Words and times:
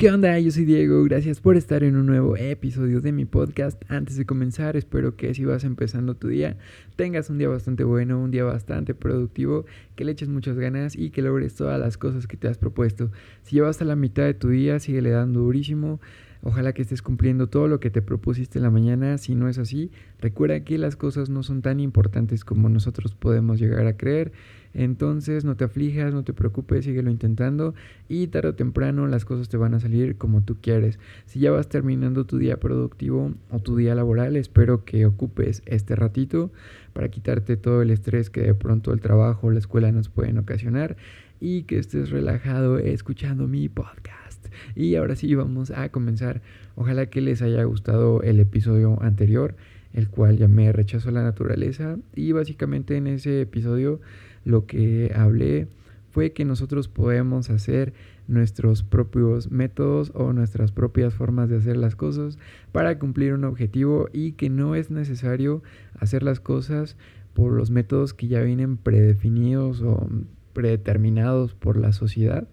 ¿Qué 0.00 0.10
onda? 0.10 0.38
Yo 0.38 0.50
soy 0.50 0.64
Diego, 0.64 1.04
gracias 1.04 1.42
por 1.42 1.58
estar 1.58 1.84
en 1.84 1.94
un 1.94 2.06
nuevo 2.06 2.34
episodio 2.34 3.02
de 3.02 3.12
mi 3.12 3.26
podcast. 3.26 3.82
Antes 3.86 4.16
de 4.16 4.24
comenzar, 4.24 4.74
espero 4.74 5.14
que 5.14 5.34
si 5.34 5.44
vas 5.44 5.62
empezando 5.62 6.14
tu 6.14 6.28
día, 6.28 6.56
tengas 6.96 7.28
un 7.28 7.36
día 7.36 7.50
bastante 7.50 7.84
bueno, 7.84 8.18
un 8.18 8.30
día 8.30 8.44
bastante 8.44 8.94
productivo, 8.94 9.66
que 9.96 10.06
le 10.06 10.12
eches 10.12 10.30
muchas 10.30 10.56
ganas 10.58 10.96
y 10.96 11.10
que 11.10 11.20
logres 11.20 11.54
todas 11.54 11.78
las 11.78 11.98
cosas 11.98 12.26
que 12.26 12.38
te 12.38 12.48
has 12.48 12.56
propuesto. 12.56 13.10
Si 13.42 13.56
llevas 13.56 13.82
a 13.82 13.84
la 13.84 13.94
mitad 13.94 14.22
de 14.22 14.32
tu 14.32 14.48
día, 14.48 14.78
sigue 14.78 15.02
le 15.02 15.10
dando 15.10 15.40
durísimo. 15.40 16.00
Ojalá 16.42 16.72
que 16.72 16.80
estés 16.80 17.02
cumpliendo 17.02 17.48
todo 17.48 17.68
lo 17.68 17.78
que 17.80 17.90
te 17.90 18.00
propusiste 18.00 18.58
en 18.58 18.62
la 18.62 18.70
mañana. 18.70 19.18
Si 19.18 19.34
no 19.34 19.50
es 19.50 19.58
así, 19.58 19.90
recuerda 20.18 20.64
que 20.64 20.78
las 20.78 20.96
cosas 20.96 21.28
no 21.28 21.42
son 21.42 21.60
tan 21.60 21.78
importantes 21.78 22.46
como 22.46 22.70
nosotros 22.70 23.14
podemos 23.14 23.60
llegar 23.60 23.86
a 23.86 23.98
creer. 23.98 24.32
Entonces 24.72 25.44
no 25.44 25.56
te 25.56 25.64
aflijas, 25.64 26.14
no 26.14 26.22
te 26.22 26.32
preocupes, 26.32 26.84
síguelo 26.84 27.10
intentando 27.10 27.74
y 28.08 28.28
tarde 28.28 28.50
o 28.50 28.54
temprano 28.54 29.06
las 29.08 29.24
cosas 29.24 29.48
te 29.48 29.56
van 29.56 29.74
a 29.74 29.80
salir 29.80 30.16
como 30.16 30.42
tú 30.42 30.58
quieres. 30.60 30.98
Si 31.26 31.40
ya 31.40 31.50
vas 31.50 31.68
terminando 31.68 32.24
tu 32.24 32.38
día 32.38 32.58
productivo 32.58 33.32
o 33.50 33.58
tu 33.58 33.76
día 33.76 33.94
laboral, 33.94 34.36
espero 34.36 34.84
que 34.84 35.06
ocupes 35.06 35.62
este 35.66 35.96
ratito 35.96 36.52
para 36.92 37.08
quitarte 37.08 37.56
todo 37.56 37.82
el 37.82 37.90
estrés 37.90 38.30
que 38.30 38.42
de 38.42 38.54
pronto 38.54 38.92
el 38.92 39.00
trabajo 39.00 39.48
o 39.48 39.50
la 39.50 39.58
escuela 39.58 39.90
nos 39.92 40.08
pueden 40.08 40.38
ocasionar 40.38 40.96
y 41.40 41.62
que 41.62 41.78
estés 41.78 42.10
relajado 42.10 42.78
escuchando 42.78 43.48
mi 43.48 43.68
podcast. 43.68 44.46
Y 44.74 44.94
ahora 44.94 45.16
sí 45.16 45.34
vamos 45.34 45.70
a 45.70 45.88
comenzar. 45.88 46.42
Ojalá 46.74 47.06
que 47.06 47.20
les 47.20 47.42
haya 47.42 47.64
gustado 47.64 48.22
el 48.22 48.40
episodio 48.40 49.02
anterior, 49.02 49.56
el 49.92 50.08
cual 50.08 50.36
llamé 50.36 50.72
Rechazo 50.72 51.08
a 51.08 51.12
la 51.12 51.22
Naturaleza 51.22 51.96
y 52.14 52.32
básicamente 52.32 52.96
en 52.96 53.06
ese 53.06 53.40
episodio 53.40 54.00
lo 54.44 54.66
que 54.66 55.12
hablé 55.14 55.68
fue 56.10 56.32
que 56.32 56.44
nosotros 56.44 56.88
podemos 56.88 57.50
hacer 57.50 57.92
nuestros 58.26 58.82
propios 58.82 59.50
métodos 59.50 60.12
o 60.14 60.32
nuestras 60.32 60.72
propias 60.72 61.14
formas 61.14 61.48
de 61.48 61.56
hacer 61.56 61.76
las 61.76 61.96
cosas 61.96 62.38
para 62.72 62.98
cumplir 62.98 63.32
un 63.34 63.44
objetivo 63.44 64.08
y 64.12 64.32
que 64.32 64.50
no 64.50 64.74
es 64.74 64.90
necesario 64.90 65.62
hacer 65.98 66.22
las 66.22 66.40
cosas 66.40 66.96
por 67.34 67.52
los 67.52 67.70
métodos 67.70 68.14
que 68.14 68.28
ya 68.28 68.40
vienen 68.40 68.76
predefinidos 68.76 69.82
o 69.82 70.08
predeterminados 70.52 71.54
por 71.54 71.76
la 71.76 71.92
sociedad 71.92 72.48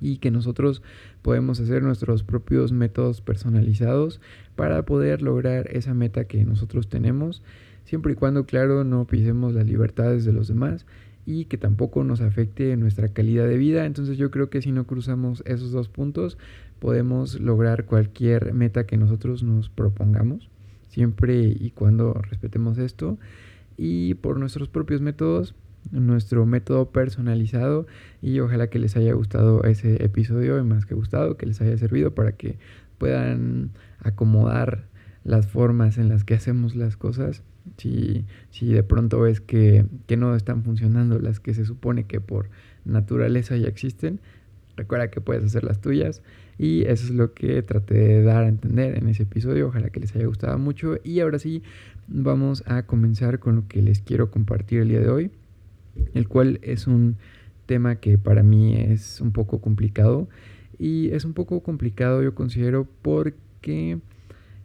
y 0.00 0.16
que 0.16 0.30
nosotros 0.30 0.82
podemos 1.22 1.60
hacer 1.60 1.82
nuestros 1.82 2.24
propios 2.24 2.72
métodos 2.72 3.20
personalizados 3.20 4.20
para 4.56 4.84
poder 4.84 5.22
lograr 5.22 5.68
esa 5.70 5.94
meta 5.94 6.24
que 6.24 6.44
nosotros 6.44 6.88
tenemos 6.88 7.42
siempre 7.84 8.12
y 8.12 8.16
cuando, 8.16 8.46
claro, 8.46 8.84
no 8.84 9.06
pisemos 9.06 9.54
las 9.54 9.66
libertades 9.66 10.24
de 10.24 10.32
los 10.32 10.48
demás 10.48 10.86
y 11.24 11.44
que 11.44 11.56
tampoco 11.56 12.04
nos 12.04 12.20
afecte 12.20 12.76
nuestra 12.76 13.08
calidad 13.08 13.46
de 13.46 13.56
vida. 13.56 13.86
Entonces 13.86 14.18
yo 14.18 14.30
creo 14.30 14.50
que 14.50 14.62
si 14.62 14.72
no 14.72 14.86
cruzamos 14.86 15.42
esos 15.46 15.72
dos 15.72 15.88
puntos, 15.88 16.38
podemos 16.78 17.40
lograr 17.40 17.84
cualquier 17.84 18.54
meta 18.54 18.86
que 18.86 18.96
nosotros 18.96 19.42
nos 19.42 19.68
propongamos, 19.68 20.50
siempre 20.88 21.42
y 21.44 21.70
cuando 21.70 22.14
respetemos 22.14 22.78
esto. 22.78 23.18
Y 23.76 24.14
por 24.14 24.38
nuestros 24.38 24.68
propios 24.68 25.00
métodos, 25.00 25.54
nuestro 25.90 26.46
método 26.46 26.90
personalizado 26.90 27.86
y 28.20 28.40
ojalá 28.40 28.68
que 28.68 28.78
les 28.78 28.96
haya 28.96 29.12
gustado 29.14 29.64
ese 29.64 30.04
episodio 30.04 30.58
y 30.58 30.62
más 30.62 30.86
que 30.86 30.94
gustado, 30.94 31.36
que 31.36 31.46
les 31.46 31.60
haya 31.60 31.76
servido 31.78 32.14
para 32.14 32.32
que 32.32 32.58
puedan 32.98 33.70
acomodar 33.98 34.86
las 35.24 35.46
formas 35.46 35.98
en 35.98 36.08
las 36.08 36.24
que 36.24 36.34
hacemos 36.34 36.74
las 36.76 36.96
cosas 36.96 37.42
si, 37.76 38.24
si 38.50 38.66
de 38.66 38.82
pronto 38.82 39.20
ves 39.20 39.40
que, 39.40 39.86
que 40.06 40.16
no 40.16 40.34
están 40.34 40.62
funcionando 40.62 41.18
las 41.18 41.40
que 41.40 41.54
se 41.54 41.64
supone 41.64 42.04
que 42.04 42.20
por 42.20 42.50
naturaleza 42.84 43.56
ya 43.56 43.68
existen, 43.68 44.20
recuerda 44.76 45.10
que 45.10 45.20
puedes 45.20 45.44
hacer 45.44 45.64
las 45.64 45.80
tuyas. 45.80 46.22
Y 46.58 46.82
eso 46.82 47.06
es 47.06 47.10
lo 47.10 47.32
que 47.34 47.62
traté 47.62 47.94
de 47.94 48.22
dar 48.22 48.44
a 48.44 48.48
entender 48.48 48.96
en 48.96 49.08
ese 49.08 49.24
episodio. 49.24 49.68
Ojalá 49.68 49.90
que 49.90 50.00
les 50.00 50.14
haya 50.14 50.26
gustado 50.26 50.58
mucho. 50.58 50.96
Y 51.02 51.20
ahora 51.20 51.38
sí 51.38 51.62
vamos 52.08 52.62
a 52.66 52.84
comenzar 52.84 53.38
con 53.38 53.56
lo 53.56 53.68
que 53.68 53.82
les 53.82 54.00
quiero 54.00 54.30
compartir 54.30 54.80
el 54.80 54.88
día 54.88 55.00
de 55.00 55.08
hoy, 55.08 55.30
el 56.14 56.28
cual 56.28 56.60
es 56.62 56.86
un 56.86 57.16
tema 57.66 57.96
que 57.96 58.18
para 58.18 58.42
mí 58.42 58.74
es 58.76 59.20
un 59.20 59.32
poco 59.32 59.60
complicado. 59.60 60.28
Y 60.78 61.10
es 61.10 61.24
un 61.24 61.32
poco 61.32 61.62
complicado 61.62 62.22
yo 62.22 62.34
considero 62.34 62.86
porque 63.02 63.98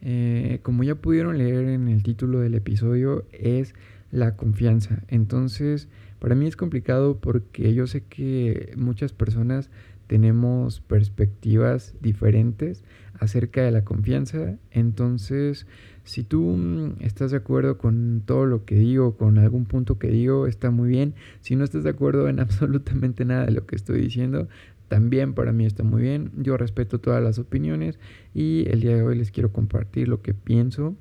eh, 0.01 0.59
como 0.63 0.83
ya 0.83 0.95
pudieron 0.95 1.37
leer 1.37 1.67
en 1.67 1.87
el 1.87 2.03
título 2.03 2.39
del 2.39 2.55
episodio, 2.55 3.25
es 3.31 3.73
la 4.11 4.35
confianza. 4.35 5.03
Entonces, 5.07 5.87
para 6.19 6.35
mí 6.35 6.47
es 6.47 6.55
complicado 6.55 7.19
porque 7.19 7.73
yo 7.73 7.87
sé 7.87 8.01
que 8.01 8.73
muchas 8.77 9.13
personas 9.13 9.69
tenemos 10.07 10.79
perspectivas 10.81 11.93
diferentes 12.01 12.83
acerca 13.19 13.61
de 13.61 13.71
la 13.71 13.83
confianza. 13.83 14.55
Entonces, 14.71 15.67
si 16.03 16.23
tú 16.23 16.41
mm, 16.41 17.01
estás 17.01 17.31
de 17.31 17.37
acuerdo 17.37 17.77
con 17.77 18.23
todo 18.25 18.45
lo 18.45 18.65
que 18.65 18.75
digo, 18.75 19.17
con 19.17 19.37
algún 19.37 19.65
punto 19.65 19.99
que 19.99 20.07
digo, 20.07 20.47
está 20.47 20.71
muy 20.71 20.89
bien. 20.89 21.13
Si 21.41 21.55
no 21.55 21.63
estás 21.63 21.83
de 21.83 21.89
acuerdo 21.89 22.29
en 22.29 22.39
absolutamente 22.39 23.25
nada 23.25 23.45
de 23.45 23.51
lo 23.51 23.65
que 23.65 23.75
estoy 23.75 24.01
diciendo, 24.01 24.47
también 24.87 25.33
para 25.33 25.51
mí 25.51 25.65
está 25.65 25.83
muy 25.83 26.01
bien. 26.01 26.31
Yo 26.37 26.57
respeto 26.57 26.99
todas 26.99 27.21
las 27.21 27.39
opiniones 27.39 27.99
y 28.33 28.65
el 28.69 28.81
día 28.81 28.95
de 28.95 29.03
hoy 29.03 29.17
les 29.17 29.31
quiero 29.31 29.51
compartir 29.51 30.07
lo 30.07 30.21
que 30.21 30.33
pienso 30.33 30.95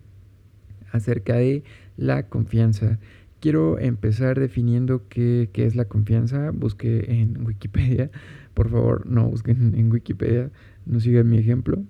acerca 0.93 1.37
de 1.37 1.63
la 1.97 2.29
confianza. 2.29 2.99
Quiero 3.41 3.79
empezar 3.79 4.41
definiendo 4.41 5.07
qué, 5.09 5.49
es 5.55 5.77
la 5.77 5.85
confianza. 5.85 6.51
Busqué 6.51 7.21
en 7.21 7.43
Wikipedia. 7.47 8.11
Por 8.55 8.71
favor, 8.71 9.07
no 9.07 9.29
busquen 9.29 9.75
en 9.77 9.93
Wikipedia. 9.93 10.51
No 10.85 11.01
sigan 11.01 11.29
mi 11.29 11.39
ejemplo. 11.39 11.83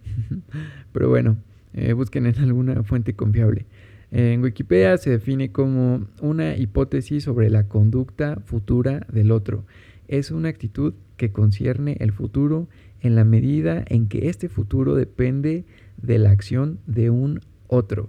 Pero 0.92 1.08
bueno, 1.08 1.38
eh, 1.72 1.92
busquen 1.92 2.26
en 2.26 2.38
alguna 2.38 2.82
fuente 2.82 3.14
confiable. 3.14 3.66
En 4.10 4.42
Wikipedia 4.42 4.96
se 4.98 5.10
define 5.10 5.50
como 5.50 6.06
una 6.20 6.56
hipótesis 6.56 7.24
sobre 7.24 7.50
la 7.50 7.68
conducta 7.68 8.40
futura 8.44 9.06
del 9.12 9.30
otro. 9.30 9.64
Es 10.08 10.30
una 10.30 10.48
actitud 10.48 10.94
que 11.16 11.32
concierne 11.32 11.96
el 12.00 12.12
futuro 12.12 12.68
en 13.00 13.14
la 13.14 13.24
medida 13.24 13.84
en 13.88 14.08
que 14.08 14.28
este 14.28 14.48
futuro 14.48 14.94
depende 14.94 15.64
de 15.96 16.18
la 16.18 16.30
acción 16.30 16.78
de 16.86 17.10
un 17.10 17.40
otro. 17.68 18.08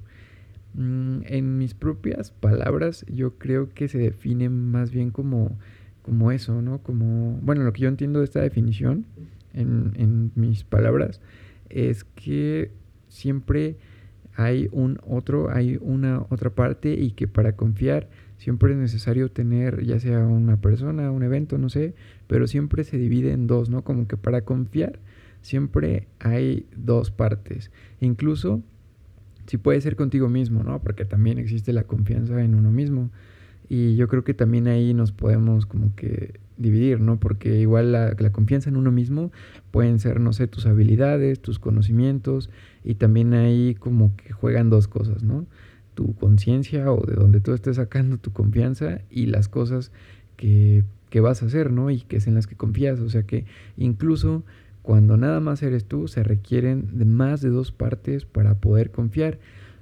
Mm, 0.74 1.20
en 1.26 1.58
mis 1.58 1.74
propias 1.74 2.32
palabras, 2.32 3.06
yo 3.12 3.38
creo 3.38 3.70
que 3.70 3.88
se 3.88 3.98
define 3.98 4.50
más 4.50 4.92
bien 4.92 5.12
como, 5.12 5.58
como 6.02 6.32
eso, 6.32 6.62
¿no? 6.62 6.80
Como, 6.80 7.40
bueno, 7.42 7.64
lo 7.64 7.74
que 7.74 7.82
yo 7.82 7.90
entiendo 7.90 8.20
de 8.20 8.26
esta 8.26 8.42
definición, 8.42 9.06
en, 9.54 9.94
en 9.96 10.32
mis 10.36 10.64
palabras, 10.64 11.20
es 11.70 12.04
que 12.04 12.72
siempre 13.08 13.78
hay 14.36 14.70
un 14.72 15.00
otro, 15.08 15.50
hay 15.50 15.80
una 15.82 16.26
otra 16.30 16.52
parte 16.52 16.94
y 16.94 17.12
que 17.12 17.28
para 17.28 17.56
confiar 17.56 18.08
siempre 18.38 18.72
es 18.74 18.78
necesario 18.78 19.30
tener 19.30 19.84
ya 19.84 20.00
sea 20.00 20.20
una 20.20 20.58
persona, 20.58 21.12
un 21.12 21.24
evento, 21.24 21.58
no 21.58 21.70
sé, 21.70 21.96
pero 22.28 22.48
siempre 22.48 22.84
se 22.84 22.98
divide 22.98 23.32
en 23.32 23.48
dos, 23.48 23.70
¿no? 23.70 23.84
Como 23.84 24.08
que 24.08 24.18
para 24.18 24.42
confiar 24.42 25.00
siempre 25.42 26.08
hay 26.20 26.66
dos 26.76 27.12
partes. 27.12 27.72
Incluso 28.00 28.62
si 29.48 29.58
puede 29.58 29.82
ser 29.82 29.96
contigo 29.96 30.30
mismo, 30.30 30.64
¿no? 30.64 30.82
Porque 30.82 31.06
también 31.06 31.40
existe 31.40 31.74
la 31.74 31.84
confianza 31.84 32.42
en 32.44 32.54
uno 32.54 32.72
mismo. 32.72 33.10
Y 33.70 33.96
yo 33.96 34.08
creo 34.08 34.24
que 34.24 34.34
también 34.34 34.68
ahí 34.68 34.94
nos 34.94 35.12
podemos 35.12 35.66
como 35.66 35.96
que 35.96 36.40
dividir, 36.58 37.00
¿no? 37.00 37.20
Porque 37.20 37.60
igual 37.60 37.92
la, 37.92 38.16
la, 38.18 38.32
confianza 38.32 38.70
en 38.70 38.78
uno 38.78 38.92
mismo 38.92 39.32
pueden 39.72 40.00
ser, 40.00 40.20
no 40.20 40.34
sé, 40.34 40.48
tus 40.48 40.66
habilidades, 40.66 41.42
tus 41.42 41.60
conocimientos, 41.60 42.50
y 42.84 42.96
también 42.96 43.34
ahí 43.34 43.76
como 43.76 44.16
que 44.16 44.32
juegan 44.32 44.70
dos 44.70 44.88
cosas, 44.88 45.24
¿no? 45.24 45.46
Tu 45.98 46.14
conciencia 46.14 46.92
o 46.92 47.04
de 47.04 47.16
donde 47.16 47.42
tú 47.42 47.54
estés 47.56 47.78
sacando 47.78 48.20
tu 48.20 48.32
confianza 48.32 49.02
y 49.10 49.26
las 49.26 49.50
cosas 49.50 49.92
que, 50.36 50.84
que 51.10 51.22
vas 51.22 51.42
a 51.42 51.48
hacer, 51.48 51.72
¿no? 51.72 51.90
Y 51.90 52.02
que 52.02 52.18
es 52.18 52.28
en 52.28 52.36
las 52.36 52.46
que 52.46 52.56
confías. 52.56 53.00
O 53.00 53.10
sea 53.10 53.24
que 53.24 53.46
incluso 53.78 54.44
cuando 54.84 55.18
nada 55.18 55.40
más 55.40 55.64
eres 55.64 55.86
tú, 55.86 56.08
se 56.08 56.22
requieren 56.22 57.00
de 57.00 57.06
más 57.06 57.42
de 57.42 57.50
dos 57.50 57.72
partes 57.72 58.26
para 58.26 58.54
poder 58.54 58.92
confiar, 58.92 59.40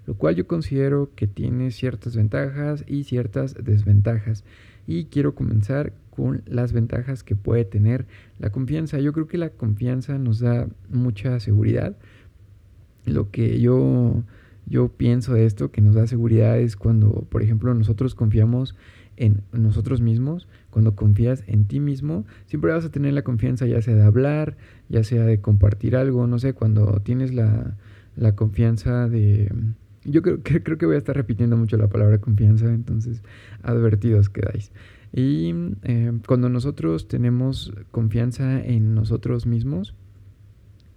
lo 0.07 0.13
cual 0.13 0.35
yo 0.35 0.47
considero 0.47 1.09
que 1.17 1.27
tiene 1.27 1.71
ciertas 1.71 2.15
ventajas 2.15 2.85
y 2.87 3.03
ciertas 3.03 3.55
desventajas. 3.61 4.45
Y 4.87 5.05
quiero 5.05 5.35
comenzar 5.35 5.91
con 6.11 6.43
las 6.45 6.71
ventajas 6.71 7.25
que 7.25 7.35
puede 7.35 7.65
tener 7.65 8.05
la 8.39 8.51
confianza. 8.51 8.99
Yo 8.99 9.11
creo 9.11 9.27
que 9.27 9.37
la 9.37 9.49
confianza 9.49 10.17
nos 10.17 10.39
da 10.39 10.69
mucha 10.89 11.41
seguridad. 11.41 11.97
Lo 13.03 13.31
que 13.31 13.59
yo 13.59 14.23
yo 14.65 14.89
pienso 14.89 15.33
de 15.33 15.45
esto 15.45 15.71
que 15.71 15.81
nos 15.81 15.95
da 15.95 16.07
seguridad 16.07 16.57
es 16.59 16.75
cuando, 16.75 17.25
por 17.29 17.41
ejemplo, 17.43 17.73
nosotros 17.73 18.15
confiamos 18.15 18.75
en 19.17 19.43
nosotros 19.53 20.01
mismos, 20.01 20.47
cuando 20.69 20.95
confías 20.95 21.43
en 21.47 21.65
ti 21.65 21.79
mismo, 21.79 22.25
siempre 22.47 22.73
vas 22.73 22.85
a 22.85 22.91
tener 22.91 23.13
la 23.13 23.21
confianza 23.21 23.65
ya 23.65 23.81
sea 23.81 23.95
de 23.95 24.03
hablar, 24.03 24.57
ya 24.89 25.03
sea 25.03 25.23
de 25.23 25.39
compartir 25.39 25.95
algo, 25.95 26.27
no 26.27 26.39
sé, 26.39 26.53
cuando 26.53 26.99
tienes 27.01 27.33
la, 27.33 27.77
la 28.15 28.35
confianza 28.35 29.07
de... 29.07 29.51
Yo 30.03 30.21
creo, 30.21 30.43
que, 30.43 30.61
creo 30.61 30.77
que 30.77 30.85
voy 30.85 30.95
a 30.95 30.99
estar 30.99 31.15
repitiendo 31.15 31.57
mucho 31.57 31.77
la 31.77 31.87
palabra 31.87 32.19
confianza, 32.19 32.65
entonces 32.65 33.23
advertidos 33.63 34.29
quedáis. 34.29 34.71
Y 35.11 35.53
eh, 35.83 36.11
cuando 36.27 36.49
nosotros 36.49 37.07
tenemos 37.07 37.73
confianza 37.91 38.63
en 38.63 38.93
nosotros 38.93 39.47
mismos, 39.47 39.95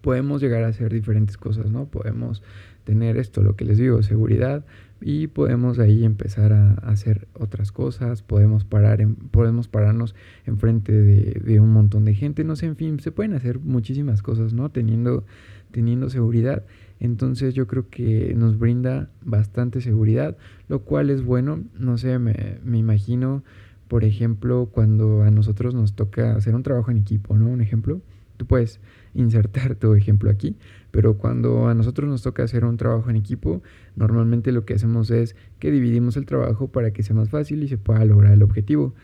podemos 0.08 0.40
llegar 0.40 0.64
a 0.64 0.68
hacer 0.68 0.90
diferentes 0.90 1.36
cosas, 1.36 1.70
¿no? 1.70 1.84
Podemos 1.84 2.42
tener 2.84 3.18
esto, 3.18 3.42
lo 3.42 3.56
que 3.56 3.66
les 3.66 3.76
digo, 3.76 4.02
seguridad, 4.02 4.64
y 5.02 5.26
podemos 5.26 5.78
ahí 5.78 6.02
empezar 6.02 6.54
a, 6.54 6.72
hacer 6.76 7.28
otras 7.34 7.72
cosas, 7.72 8.22
podemos, 8.22 8.64
parar 8.64 9.02
en, 9.02 9.16
podemos 9.16 9.68
pararnos 9.68 10.14
enfrente 10.46 10.92
de, 10.92 11.60
un 11.60 11.74
montón 11.74 12.06
de 12.06 12.14
gente, 12.14 12.42
no 12.42 12.56
sé, 12.56 12.64
en 12.64 12.76
fin, 12.76 13.00
se 13.00 13.12
pueden 13.12 13.34
hacer 13.34 13.58
muchísimas 13.58 14.22
cosas, 14.22 14.54
¿no? 14.54 14.70
Teniendo, 14.70 15.26
teniendo 15.72 16.08
seguridad. 16.08 16.64
Entonces 17.00 17.52
yo 17.52 17.66
creo 17.66 17.90
que 17.90 18.32
nos 18.34 18.58
brinda 18.58 19.10
bastante 19.22 19.82
seguridad, 19.82 20.38
lo 20.70 20.84
cual 20.84 21.10
es 21.10 21.22
bueno, 21.22 21.64
no 21.78 21.98
sé, 21.98 22.18
me, 22.18 22.60
me 22.64 22.78
imagino, 22.78 23.44
por 23.88 24.04
ejemplo, 24.04 24.70
cuando 24.72 25.22
a 25.22 25.30
nosotros 25.30 25.74
nos 25.74 25.92
toca 25.92 26.34
hacer 26.34 26.54
un 26.54 26.62
trabajo 26.62 26.90
en 26.90 26.96
equipo, 26.96 27.36
¿no? 27.36 27.50
Un 27.50 27.60
ejemplo, 27.60 28.00
tú 28.38 28.46
puedes 28.46 28.80
insertar 29.14 29.74
tu 29.74 29.94
ejemplo 29.94 30.30
aquí, 30.30 30.56
pero 30.90 31.18
cuando 31.18 31.68
a 31.68 31.74
nosotros 31.74 32.08
nos 32.08 32.22
toca 32.22 32.42
hacer 32.42 32.64
un 32.64 32.76
trabajo 32.76 33.10
en 33.10 33.16
equipo, 33.16 33.62
normalmente 33.96 34.52
lo 34.52 34.64
que 34.64 34.74
hacemos 34.74 35.10
es 35.10 35.36
que 35.58 35.70
dividimos 35.70 36.16
el 36.16 36.26
trabajo 36.26 36.68
para 36.68 36.92
que 36.92 37.02
sea 37.02 37.14
más 37.14 37.30
fácil 37.30 37.62
y 37.62 37.68
se 37.68 37.78
pueda 37.78 38.04
lograr 38.04 38.32
el 38.32 38.42
objetivo. 38.42 38.94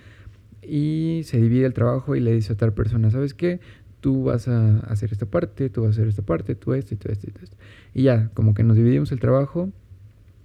Y 0.63 1.23
se 1.25 1.39
divide 1.39 1.67
el 1.67 1.75
trabajo 1.75 2.17
y 2.17 2.21
le 2.21 2.33
dice 2.33 2.55
a 2.55 2.57
tal 2.57 2.73
persona, 2.73 3.11
¿sabes 3.11 3.35
qué? 3.35 3.61
Tú 4.01 4.25
vas 4.25 4.49
a 4.49 4.79
hacer 4.81 5.13
esta 5.13 5.27
parte, 5.27 5.69
tú 5.69 5.83
vas 5.83 5.89
a 5.89 5.93
hacer 5.93 6.09
esta 6.09 6.23
parte, 6.23 6.55
tú 6.55 6.73
esto 6.73 6.95
y 6.95 6.97
tú 6.97 7.11
esto 7.11 7.27
y 7.29 7.33
tú 7.33 7.41
esto. 7.43 7.57
Y 7.93 8.03
ya, 8.05 8.31
como 8.35 8.55
que 8.55 8.63
nos 8.63 8.77
dividimos 8.77 9.13
el 9.13 9.21
trabajo 9.21 9.71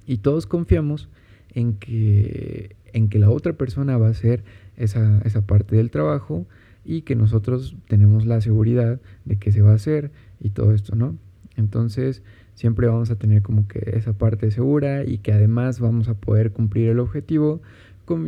y 0.05 0.17
todos 0.17 0.45
confiamos 0.45 1.09
en 1.53 1.73
que, 1.73 2.75
en 2.93 3.09
que 3.09 3.19
la 3.19 3.29
otra 3.29 3.53
persona 3.53 3.97
va 3.97 4.07
a 4.07 4.11
hacer 4.11 4.43
esa, 4.77 5.21
esa 5.23 5.41
parte 5.41 5.75
del 5.75 5.89
trabajo 5.89 6.45
y 6.83 7.01
que 7.01 7.15
nosotros 7.15 7.75
tenemos 7.87 8.25
la 8.25 8.41
seguridad 8.41 8.99
de 9.25 9.37
que 9.37 9.51
se 9.51 9.61
va 9.61 9.71
a 9.71 9.75
hacer 9.75 10.11
y 10.39 10.51
todo 10.51 10.73
esto, 10.73 10.95
¿no? 10.95 11.17
Entonces 11.55 12.23
siempre 12.55 12.87
vamos 12.87 13.11
a 13.11 13.15
tener 13.15 13.41
como 13.41 13.67
que 13.67 13.91
esa 13.93 14.13
parte 14.13 14.51
segura 14.51 15.03
y 15.03 15.19
que 15.19 15.33
además 15.33 15.79
vamos 15.79 16.07
a 16.07 16.13
poder 16.13 16.51
cumplir 16.51 16.89
el 16.89 16.99
objetivo 16.99 17.61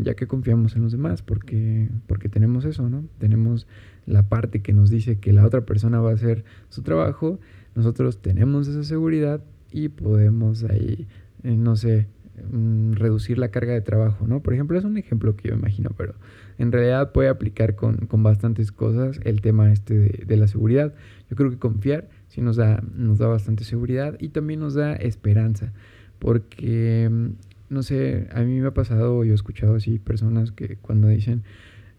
ya 0.04 0.14
que 0.14 0.28
confiamos 0.28 0.76
en 0.76 0.84
los 0.84 0.92
demás, 0.92 1.22
porque, 1.22 1.90
porque 2.08 2.30
tenemos 2.30 2.66
eso, 2.66 2.90
¿no? 2.90 3.06
Tenemos 3.18 3.68
la 4.06 4.30
parte 4.30 4.62
que 4.62 4.74
nos 4.74 4.90
dice 4.90 5.20
que 5.20 5.34
la 5.34 5.46
otra 5.46 5.62
persona 5.62 6.00
va 6.00 6.12
a 6.12 6.14
hacer 6.14 6.44
su 6.70 6.84
trabajo, 6.84 7.40
nosotros 7.76 8.22
tenemos 8.22 8.68
esa 8.68 8.84
seguridad 8.84 9.42
y 9.72 9.90
podemos 9.90 10.64
ahí, 10.64 11.08
eh, 11.44 11.56
no 11.56 11.76
sé, 11.76 12.08
mm, 12.50 12.94
reducir 12.94 13.38
la 13.38 13.50
carga 13.50 13.74
de 13.74 13.82
trabajo, 13.82 14.28
¿no? 14.28 14.42
Por 14.42 14.54
ejemplo, 14.54 14.78
es 14.78 14.84
un 14.84 14.98
ejemplo 14.98 15.36
que 15.36 15.50
yo 15.50 15.56
imagino, 15.56 15.92
pero 15.98 16.16
en 16.58 16.72
realidad 16.72 17.12
puede 17.12 17.30
aplicar 17.30 17.76
con, 17.76 17.98
con 18.08 18.24
bastantes 18.24 18.72
cosas 18.72 19.20
el 19.24 19.42
tema 19.42 19.72
este 19.72 19.98
de, 19.98 20.24
de, 20.26 20.38
la 20.38 20.48
seguridad. 20.48 20.94
Yo 21.30 21.36
creo 21.36 21.50
que 21.50 21.58
confiar 21.58 22.10
sí 22.28 22.42
nos 22.42 22.56
da, 22.56 22.84
nos 22.96 23.20
da 23.20 23.28
bastante 23.28 23.64
seguridad 23.64 24.16
y 24.20 24.30
también 24.30 24.60
nos 24.60 24.74
da 24.74 24.94
esperanza, 24.94 25.74
porque, 26.20 27.10
mm, 27.12 27.28
no 27.70 27.84
sé, 27.84 28.28
a 28.34 28.42
mí 28.42 28.60
me 28.60 28.68
ha 28.68 28.74
pasado, 28.74 29.24
yo 29.24 29.32
he 29.32 29.36
escuchado 29.36 29.76
así 29.76 30.00
personas 30.00 30.52
que 30.52 30.78
cuando 30.78 31.08
dicen 31.08 31.44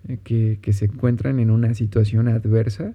eh, 0.09 0.19
que, 0.23 0.59
que 0.63 0.73
se 0.73 0.87
encuentran 0.87 1.39
en 1.41 1.51
una 1.51 1.75
situación 1.75 2.29
adversa, 2.29 2.95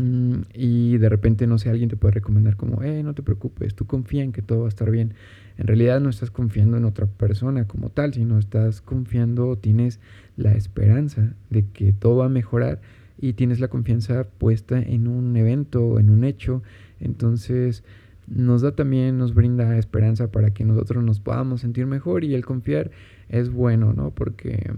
Mm, 0.00 0.42
y 0.54 0.98
de 0.98 1.08
repente, 1.08 1.46
no 1.46 1.58
sé, 1.58 1.68
alguien 1.70 1.88
te 1.88 1.96
puede 1.96 2.14
recomendar 2.14 2.56
como, 2.56 2.82
eh, 2.82 3.02
no 3.02 3.14
te 3.14 3.22
preocupes, 3.22 3.74
tú 3.74 3.86
confía 3.86 4.22
en 4.22 4.32
que 4.32 4.42
todo 4.42 4.60
va 4.60 4.66
a 4.66 4.68
estar 4.68 4.90
bien. 4.90 5.14
En 5.60 5.66
realidad 5.66 6.00
no 6.00 6.08
estás 6.08 6.30
confiando 6.30 6.78
en 6.78 6.86
otra 6.86 7.04
persona 7.04 7.66
como 7.66 7.90
tal, 7.90 8.14
sino 8.14 8.38
estás 8.38 8.80
confiando, 8.80 9.56
tienes 9.58 10.00
la 10.38 10.52
esperanza 10.52 11.34
de 11.50 11.66
que 11.66 11.92
todo 11.92 12.16
va 12.16 12.26
a 12.26 12.30
mejorar 12.30 12.80
y 13.18 13.34
tienes 13.34 13.60
la 13.60 13.68
confianza 13.68 14.24
puesta 14.24 14.80
en 14.80 15.06
un 15.06 15.36
evento, 15.36 16.00
en 16.00 16.08
un 16.08 16.24
hecho. 16.24 16.62
Entonces 16.98 17.84
nos 18.26 18.62
da 18.62 18.74
también, 18.74 19.18
nos 19.18 19.34
brinda 19.34 19.76
esperanza 19.76 20.32
para 20.32 20.52
que 20.54 20.64
nosotros 20.64 21.04
nos 21.04 21.20
podamos 21.20 21.60
sentir 21.60 21.84
mejor 21.84 22.24
y 22.24 22.34
el 22.34 22.46
confiar 22.46 22.90
es 23.28 23.50
bueno, 23.50 23.92
¿no? 23.92 24.12
Porque, 24.12 24.72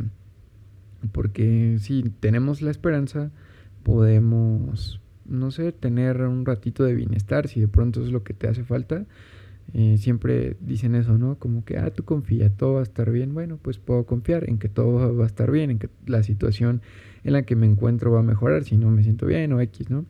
porque 1.12 1.76
si 1.78 2.02
tenemos 2.18 2.60
la 2.60 2.72
esperanza, 2.72 3.30
podemos 3.84 5.00
no 5.26 5.52
sé, 5.52 5.70
tener 5.70 6.22
un 6.22 6.44
ratito 6.44 6.82
de 6.82 6.94
bienestar, 6.94 7.46
si 7.46 7.60
de 7.60 7.68
pronto 7.68 8.02
es 8.02 8.10
lo 8.10 8.24
que 8.24 8.34
te 8.34 8.48
hace 8.48 8.64
falta. 8.64 9.06
Eh, 9.74 9.96
siempre 9.98 10.56
dicen 10.60 10.94
eso, 10.94 11.16
¿no? 11.16 11.38
Como 11.38 11.64
que, 11.64 11.78
ah, 11.78 11.90
tú 11.90 12.04
confía, 12.04 12.50
todo 12.50 12.74
va 12.74 12.80
a 12.80 12.82
estar 12.82 13.10
bien. 13.10 13.34
Bueno, 13.34 13.58
pues 13.60 13.78
puedo 13.78 14.04
confiar 14.04 14.48
en 14.48 14.58
que 14.58 14.68
todo 14.68 15.16
va 15.16 15.24
a 15.24 15.26
estar 15.26 15.50
bien, 15.50 15.70
en 15.70 15.78
que 15.78 15.88
la 16.06 16.22
situación 16.22 16.82
en 17.24 17.32
la 17.32 17.42
que 17.42 17.56
me 17.56 17.66
encuentro 17.66 18.12
va 18.12 18.20
a 18.20 18.22
mejorar, 18.22 18.64
si 18.64 18.76
no 18.76 18.90
me 18.90 19.02
siento 19.02 19.26
bien 19.26 19.52
o 19.52 19.60
X, 19.60 19.90
¿no? 19.90 20.04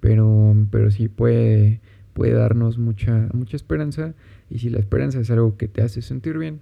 Pero, 0.00 0.54
pero 0.70 0.90
sí 0.90 1.08
puede, 1.08 1.80
puede 2.12 2.32
darnos 2.32 2.78
mucha, 2.78 3.28
mucha 3.32 3.56
esperanza 3.56 4.14
y 4.50 4.58
si 4.58 4.70
la 4.70 4.78
esperanza 4.78 5.20
es 5.20 5.30
algo 5.30 5.56
que 5.56 5.68
te 5.68 5.82
hace 5.82 6.02
sentir 6.02 6.38
bien, 6.38 6.60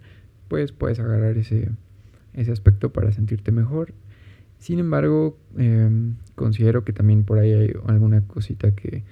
pues 0.49 0.73
puedes 0.73 1.00
agarrar 1.00 1.37
ese, 1.37 1.71
ese 2.35 2.53
aspecto 2.53 2.93
para 2.93 3.12
sentirte 3.12 3.50
mejor 3.53 3.93
sin 4.61 4.79
embargo, 4.79 5.38
em, 5.56 6.17
considero 6.35 6.85
que 6.85 6.93
también 6.93 7.25
por 7.25 7.38
ahí 7.38 7.50
hay 7.50 7.73
alguna 7.87 8.21
cosita 8.21 8.73
que, 8.73 9.03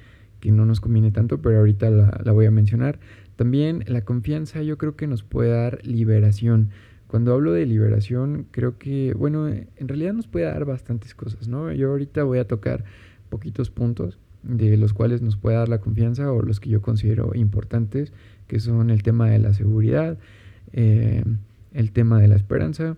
no 0.44 0.64
nos 0.66 0.80
conviene 0.80 1.10
tanto, 1.10 1.40
pero 1.40 1.58
ahorita 1.58 1.90
la, 1.90 2.32
voy 2.32 2.46
a 2.46 2.50
mencionar. 2.50 2.98
También 3.36 3.84
la 3.86 4.02
confianza 4.02 4.62
yo 4.62 4.78
creo 4.78 4.96
que 4.96 5.06
nos 5.06 5.22
puede 5.22 5.50
dar 5.50 5.84
liberación. 5.84 6.70
Cuando 7.06 7.32
hablo 7.32 7.52
de 7.52 7.66
liberación, 7.66 8.46
creo 8.50 8.78
que, 8.78 9.14
bueno, 9.14 9.48
en 9.48 9.88
realidad 9.88 10.12
nos 10.12 10.26
puede 10.26 10.46
dar 10.46 10.64
bastantes 10.64 11.14
cosas, 11.14 11.48
¿no? 11.48 11.72
Yo 11.72 11.90
ahorita 11.90 12.24
voy 12.24 12.38
a 12.38 12.46
tocar 12.46 12.84
poquitos 13.30 13.70
puntos 13.70 14.18
de 14.42 14.76
los 14.76 14.92
cuales 14.92 15.22
nos 15.22 15.36
puede 15.36 15.56
dar 15.56 15.68
la 15.68 15.78
confianza 15.78 16.30
o 16.32 16.42
los 16.42 16.60
que 16.60 16.70
yo 16.70 16.82
considero 16.82 17.32
importantes, 17.34 18.12
que 18.46 18.60
son 18.60 18.90
el 18.90 19.02
tema 19.02 19.28
de 19.30 19.38
la 19.38 19.54
seguridad, 19.54 20.18
eh, 20.72 21.24
el 21.72 21.92
tema 21.92 22.20
de 22.20 22.28
la 22.28 22.36
esperanza, 22.36 22.96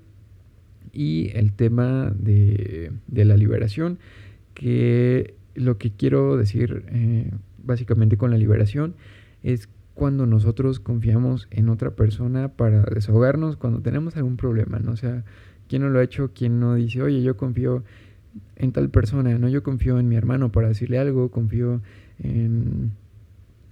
y 0.93 1.31
el 1.35 1.53
tema 1.53 2.13
de, 2.17 2.93
la 3.09 3.37
liberación, 3.37 3.99
que 4.55 5.35
lo 5.61 5.79
que 5.79 5.91
quiero 5.93 6.37
decir 6.37 6.85
eh, 6.89 7.31
básicamente 7.63 8.17
con 8.17 8.31
la 8.31 8.39
liberación 8.39 8.95
es 9.43 9.69
cuando 9.95 10.27
nosotros 10.27 10.81
confiamos 10.81 11.47
en 11.51 11.69
otra 11.69 11.91
persona 11.91 12.49
para 12.49 12.83
desahogarnos 12.83 13.57
cuando 13.57 13.81
tenemos 13.81 14.17
algún 14.17 14.37
problema, 14.37 14.79
¿no? 14.79 14.93
O 14.93 14.97
sea, 14.97 15.25
¿quién 15.69 15.83
no 15.83 15.91
lo 15.91 15.99
ha 15.99 16.03
hecho? 16.03 16.31
¿Quién 16.35 16.59
no 16.59 16.75
dice, 16.75 17.03
oye, 17.03 17.23
yo 17.23 17.37
confío 17.37 17.85
en 18.57 18.73
tal 18.73 18.89
persona, 18.91 19.37
¿no? 19.39 19.49
Yo 19.49 19.63
confío 19.63 19.99
en 19.99 20.09
mi 20.09 20.17
hermano 20.17 20.53
para 20.53 20.69
decirle 20.69 20.99
algo, 20.99 21.31
confío 21.31 21.83
en, 22.19 22.93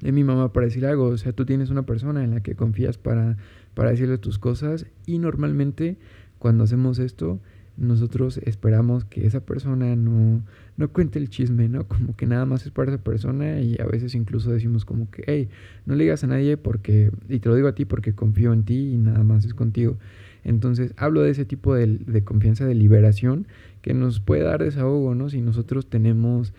en 0.02 0.14
mi 0.14 0.24
mamá 0.24 0.52
para 0.52 0.66
decirle 0.66 0.88
algo. 0.88 1.06
O 1.06 1.16
sea, 1.16 1.32
tú 1.32 1.46
tienes 1.46 1.70
una 1.70 1.84
persona 1.84 2.22
en 2.22 2.32
la 2.32 2.40
que 2.42 2.54
confías 2.54 2.98
para, 2.98 3.36
para 3.74 3.90
decirle 3.90 4.18
tus 4.18 4.38
cosas 4.38 4.86
y 5.06 5.18
normalmente 5.18 5.96
cuando 6.38 6.64
hacemos 6.64 6.98
esto, 6.98 7.40
nosotros 7.78 8.38
esperamos 8.38 9.04
que 9.04 9.26
esa 9.26 9.40
persona 9.40 9.94
no, 9.96 10.42
no 10.76 10.88
cuente 10.88 11.18
el 11.18 11.30
chisme, 11.30 11.68
¿no? 11.68 11.86
Como 11.88 12.16
que 12.16 12.26
nada 12.26 12.44
más 12.44 12.66
es 12.66 12.72
para 12.72 12.92
esa 12.92 13.02
persona 13.02 13.60
y 13.60 13.76
a 13.80 13.84
veces 13.84 14.14
incluso 14.14 14.50
decimos 14.50 14.84
como 14.84 15.10
que, 15.10 15.22
hey, 15.26 15.48
no 15.86 15.94
le 15.94 16.04
digas 16.04 16.24
a 16.24 16.26
nadie 16.26 16.56
porque, 16.56 17.10
y 17.28 17.38
te 17.38 17.48
lo 17.48 17.54
digo 17.54 17.68
a 17.68 17.74
ti 17.74 17.84
porque 17.84 18.14
confío 18.14 18.52
en 18.52 18.64
ti 18.64 18.92
y 18.92 18.98
nada 18.98 19.22
más 19.22 19.44
es 19.44 19.54
contigo. 19.54 19.96
Entonces 20.44 20.92
hablo 20.96 21.22
de 21.22 21.30
ese 21.30 21.44
tipo 21.44 21.74
de, 21.74 21.86
de 21.86 22.24
confianza, 22.24 22.66
de 22.66 22.74
liberación 22.74 23.46
que 23.82 23.94
nos 23.94 24.20
puede 24.20 24.42
dar 24.42 24.62
desahogo, 24.62 25.14
¿no? 25.14 25.30
Si 25.30 25.40
nosotros 25.40 25.88
tenemos 25.88 26.52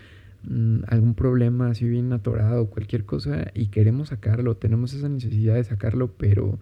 mm, 0.43 0.79
algún 0.87 1.15
problema 1.15 1.69
así 1.69 1.87
bien 1.87 2.13
atorado 2.13 2.63
o 2.63 2.69
cualquier 2.69 3.05
cosa 3.05 3.51
y 3.53 3.67
queremos 3.67 4.09
sacarlo, 4.09 4.55
tenemos 4.55 4.93
esa 4.93 5.09
necesidad 5.09 5.55
de 5.55 5.63
sacarlo, 5.63 6.11
pero 6.17 6.59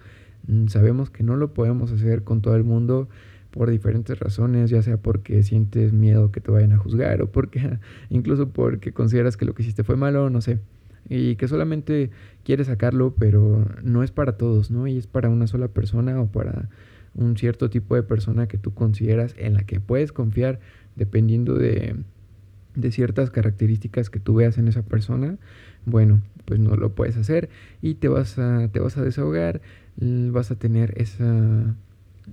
Mm, 0.47 0.67
sabemos 0.67 1.09
que 1.09 1.23
no 1.23 1.35
lo 1.35 1.53
podemos 1.53 1.91
hacer 1.91 2.23
con 2.23 2.41
todo 2.41 2.55
el 2.55 2.63
mundo 2.63 3.09
por 3.57 3.69
diferentes 3.69 4.19
razones, 4.19 4.69
ya 4.69 4.81
sea 4.81 4.97
porque 4.97 5.43
sientes 5.43 5.93
miedo 5.93 6.31
que 6.31 6.41
te 6.41 6.51
vayan 6.51 6.73
a 6.73 6.77
juzgar 6.77 7.21
o 7.21 7.31
porque 7.31 7.79
incluso 8.09 8.49
porque 8.49 8.93
consideras 8.93 9.37
que 9.37 9.45
lo 9.45 9.53
que 9.53 9.63
hiciste 9.63 9.83
fue 9.83 9.95
malo, 9.95 10.29
no 10.29 10.41
sé. 10.41 10.59
Y 11.09 11.37
que 11.37 11.47
solamente 11.47 12.11
quieres 12.43 12.67
sacarlo, 12.67 13.15
pero 13.17 13.65
no 13.81 14.03
es 14.03 14.11
para 14.11 14.37
todos, 14.37 14.71
¿no? 14.71 14.87
Y 14.87 14.97
es 14.97 15.07
para 15.07 15.29
una 15.29 15.47
sola 15.47 15.69
persona 15.69 16.21
o 16.21 16.27
para 16.27 16.69
un 17.15 17.37
cierto 17.37 17.69
tipo 17.69 17.95
de 17.95 18.03
persona 18.03 18.47
que 18.47 18.57
tú 18.57 18.73
consideras 18.73 19.33
en 19.37 19.53
la 19.53 19.63
que 19.63 19.79
puedes 19.79 20.11
confiar 20.11 20.59
dependiendo 20.95 21.55
de, 21.55 21.95
de 22.75 22.91
ciertas 22.91 23.31
características 23.31 24.09
que 24.09 24.19
tú 24.19 24.35
veas 24.35 24.57
en 24.57 24.67
esa 24.67 24.83
persona, 24.83 25.37
bueno, 25.85 26.21
pues 26.45 26.59
no 26.59 26.75
lo 26.75 26.93
puedes 26.93 27.17
hacer 27.17 27.49
y 27.81 27.95
te 27.95 28.07
vas 28.07 28.37
a, 28.37 28.69
te 28.69 28.79
vas 28.79 28.97
a 28.97 29.03
desahogar, 29.03 29.61
vas 29.97 30.51
a 30.51 30.55
tener 30.55 30.93
esa, 30.97 31.75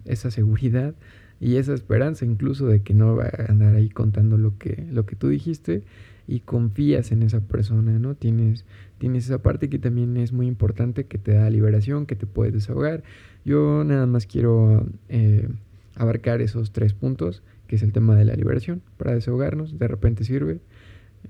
esa 0.04 0.30
seguridad 0.30 0.94
y 1.40 1.56
esa 1.56 1.74
esperanza 1.74 2.24
incluso 2.24 2.66
de 2.66 2.82
que 2.82 2.94
no 2.94 3.16
va 3.16 3.24
a 3.24 3.50
andar 3.50 3.74
ahí 3.74 3.88
contando 3.88 4.38
lo 4.38 4.56
que, 4.58 4.86
lo 4.90 5.06
que 5.06 5.16
tú 5.16 5.28
dijiste 5.28 5.82
y 6.26 6.40
confías 6.40 7.12
en 7.12 7.22
esa 7.22 7.40
persona, 7.40 7.98
¿no? 7.98 8.14
Tienes, 8.14 8.64
tienes 8.98 9.26
esa 9.26 9.42
parte 9.42 9.68
que 9.68 9.78
también 9.78 10.16
es 10.16 10.32
muy 10.32 10.46
importante, 10.46 11.04
que 11.04 11.18
te 11.18 11.34
da 11.34 11.50
liberación, 11.50 12.06
que 12.06 12.16
te 12.16 12.26
puedes 12.26 12.54
desahogar. 12.54 13.02
Yo 13.44 13.84
nada 13.84 14.06
más 14.06 14.26
quiero 14.26 14.86
eh, 15.08 15.48
abarcar 15.96 16.40
esos 16.40 16.72
tres 16.72 16.94
puntos, 16.94 17.42
que 17.66 17.76
es 17.76 17.82
el 17.82 17.92
tema 17.92 18.16
de 18.16 18.24
la 18.24 18.34
liberación, 18.34 18.80
para 18.96 19.14
desahogarnos, 19.14 19.78
de 19.78 19.88
repente 19.88 20.24
sirve. 20.24 20.60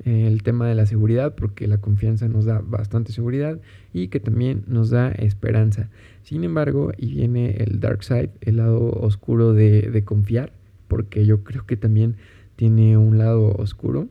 Eh, 0.02 0.26
el 0.26 0.42
tema 0.42 0.66
de 0.66 0.74
la 0.74 0.86
seguridad, 0.86 1.34
porque 1.36 1.68
la 1.68 1.78
confianza 1.78 2.28
nos 2.28 2.44
da 2.44 2.60
bastante 2.60 3.12
seguridad 3.12 3.60
y 3.92 4.08
que 4.08 4.18
también 4.18 4.64
nos 4.66 4.90
da 4.90 5.10
esperanza. 5.12 5.88
Sin 6.22 6.42
embargo, 6.42 6.92
y 6.96 7.14
viene 7.14 7.56
el 7.58 7.80
dark 7.80 8.02
side, 8.02 8.30
el 8.40 8.56
lado 8.56 8.90
oscuro 8.90 9.52
de, 9.52 10.02
confiar, 10.04 10.52
porque 10.88 11.26
yo 11.26 11.44
creo 11.44 11.64
que 11.64 11.76
también 11.76 12.16
tiene 12.56 12.96
un 12.96 13.18
lado 13.18 13.52
oscuro, 13.52 14.08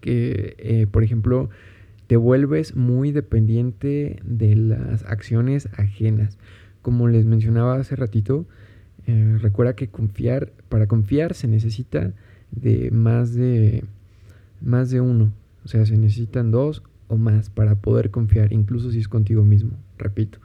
que 0.00 0.56
eh, 0.58 0.86
por 0.90 1.04
ejemplo 1.04 1.50
te 2.06 2.16
vuelves 2.16 2.74
muy 2.74 3.12
dependiente 3.12 4.20
de 4.24 4.56
las 4.56 5.04
acciones 5.04 5.68
ajenas. 5.76 6.38
Como 6.80 7.06
les 7.06 7.26
mencionaba 7.26 7.76
hace 7.76 7.96
ratito, 7.96 8.46
eh, 9.06 9.38
recuerda 9.40 9.76
que 9.76 9.88
confiar, 9.88 10.52
para 10.68 10.86
confiar 10.86 11.34
se 11.34 11.48
necesita 11.48 12.12
de 12.50 12.90
más 12.90 13.34
de 13.34 13.84
más 14.60 14.90
de 14.90 15.00
uno. 15.00 15.32
O 15.64 15.68
sea, 15.68 15.84
se 15.86 15.96
necesitan 15.96 16.50
dos 16.50 16.82
o 17.08 17.16
más 17.16 17.50
para 17.50 17.74
poder 17.74 18.10
confiar, 18.10 18.52
incluso 18.52 18.90
si 18.90 18.98
es 18.98 19.08
contigo 19.08 19.44
mismo, 19.44 19.72
repito. 19.98 20.38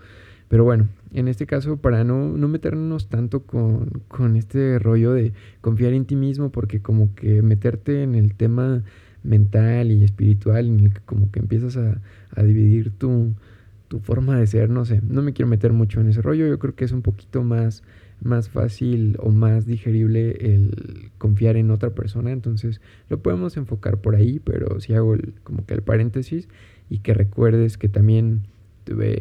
Pero 0.48 0.64
bueno, 0.64 0.88
en 1.14 1.28
este 1.28 1.46
caso, 1.46 1.78
para 1.78 2.04
no, 2.04 2.38
no 2.38 2.48
meternos 2.48 3.08
tanto 3.08 3.44
con, 3.44 4.02
con, 4.08 4.36
este 4.36 4.80
rollo 4.80 5.14
de 5.14 5.34
confiar 5.62 5.94
en 5.94 6.06
ti 6.06 6.16
mismo, 6.16 6.52
porque 6.52 6.82
como 6.82 7.14
que 7.16 7.42
meterte 7.42 8.04
en 8.04 8.16
el 8.16 8.36
tema 8.36 8.84
mental 9.24 9.92
y 9.92 10.04
espiritual, 10.04 10.68
en 10.68 10.80
el 10.82 10.94
que 10.94 11.02
como 11.06 11.32
que 11.32 11.40
empiezas 11.40 11.78
a, 11.78 12.02
a 12.36 12.44
dividir 12.44 12.92
tu, 12.92 13.34
tu 13.88 14.00
forma 14.00 14.38
de 14.38 14.46
ser, 14.48 14.70
no 14.70 14.86
sé, 14.86 15.02
no 15.08 15.22
me 15.22 15.34
quiero 15.34 15.50
meter 15.50 15.74
mucho 15.74 16.02
en 16.02 16.10
ese 16.10 16.22
rollo, 16.22 16.48
yo 16.48 16.60
creo 16.60 16.76
que 16.76 16.86
es 16.86 16.92
un 16.92 17.02
poquito 17.02 17.44
más 17.44 17.84
más 18.22 18.50
fácil 18.50 19.18
o 19.20 19.30
más 19.30 19.66
digerible 19.66 20.54
el 20.54 21.12
confiar 21.18 21.58
en 21.58 21.72
otra 21.72 21.92
persona. 21.92 22.32
Entonces 22.32 22.82
lo 23.10 23.22
podemos 23.22 23.58
enfocar 23.58 23.98
por 23.98 24.16
ahí, 24.16 24.40
pero 24.40 24.80
si 24.80 24.94
hago 24.94 25.16
como 25.44 25.66
que 25.66 25.74
el 25.74 25.82
paréntesis 25.82 26.48
y 26.90 27.00
que 27.00 27.14
recuerdes 27.14 27.78
que 27.78 27.90
también 27.90 28.48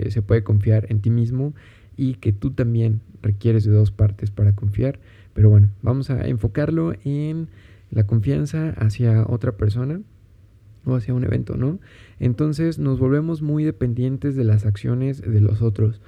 se 0.09 0.23
puede 0.23 0.45
confiar 0.45 0.87
en 0.91 1.01
ti 1.01 1.11
mismo 1.11 1.55
y 1.97 2.15
que 2.15 2.33
tú 2.33 2.51
también 2.51 3.01
requieres 3.23 3.65
de 3.65 3.73
dos 3.73 3.91
partes 3.91 4.31
para 4.31 4.55
confiar. 4.55 4.99
Pero 5.33 5.51
bueno, 5.51 5.71
vamos 5.83 6.11
a 6.11 6.27
enfocarlo 6.27 6.95
en 7.05 7.49
la 7.91 8.07
confianza 8.07 8.71
hacia 8.71 9.25
otra 9.27 9.53
persona 9.53 10.01
o 10.85 10.97
hacia 10.97 11.15
un 11.15 11.25
evento, 11.25 11.57
¿no? 11.57 11.79
Entonces 12.21 12.79
nos 12.79 12.99
volvemos 12.99 13.41
muy 13.41 13.65
dependientes 13.65 14.37
de 14.37 14.45
las 14.45 14.67
acciones 14.67 15.23
de 15.23 15.41
los 15.41 15.63
otros. 15.63 16.01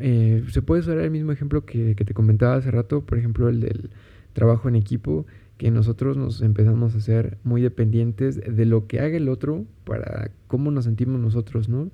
Eh, 0.00 0.44
se 0.50 0.62
puede 0.62 0.80
usar 0.80 0.98
el 0.98 1.10
mismo 1.10 1.32
ejemplo 1.32 1.64
que, 1.64 1.94
te 1.94 2.14
comentaba 2.14 2.56
hace 2.56 2.70
rato, 2.70 3.02
por 3.02 3.18
ejemplo, 3.18 3.48
el 3.48 3.60
del 3.60 3.90
trabajo 4.32 4.68
en 4.68 4.76
equipo, 4.76 5.26
que 5.58 5.70
nosotros 5.70 6.16
nos 6.16 6.40
empezamos 6.42 6.94
a 6.94 7.00
ser 7.00 7.38
muy 7.44 7.62
dependientes 7.62 8.40
de 8.44 8.64
lo 8.64 8.86
que 8.86 9.00
haga 9.00 9.16
el 9.16 9.28
otro 9.28 9.64
para 9.84 10.30
cómo 10.48 10.70
nos 10.70 10.84
sentimos 10.84 11.20
nosotros, 11.20 11.68
¿no? 11.68 11.90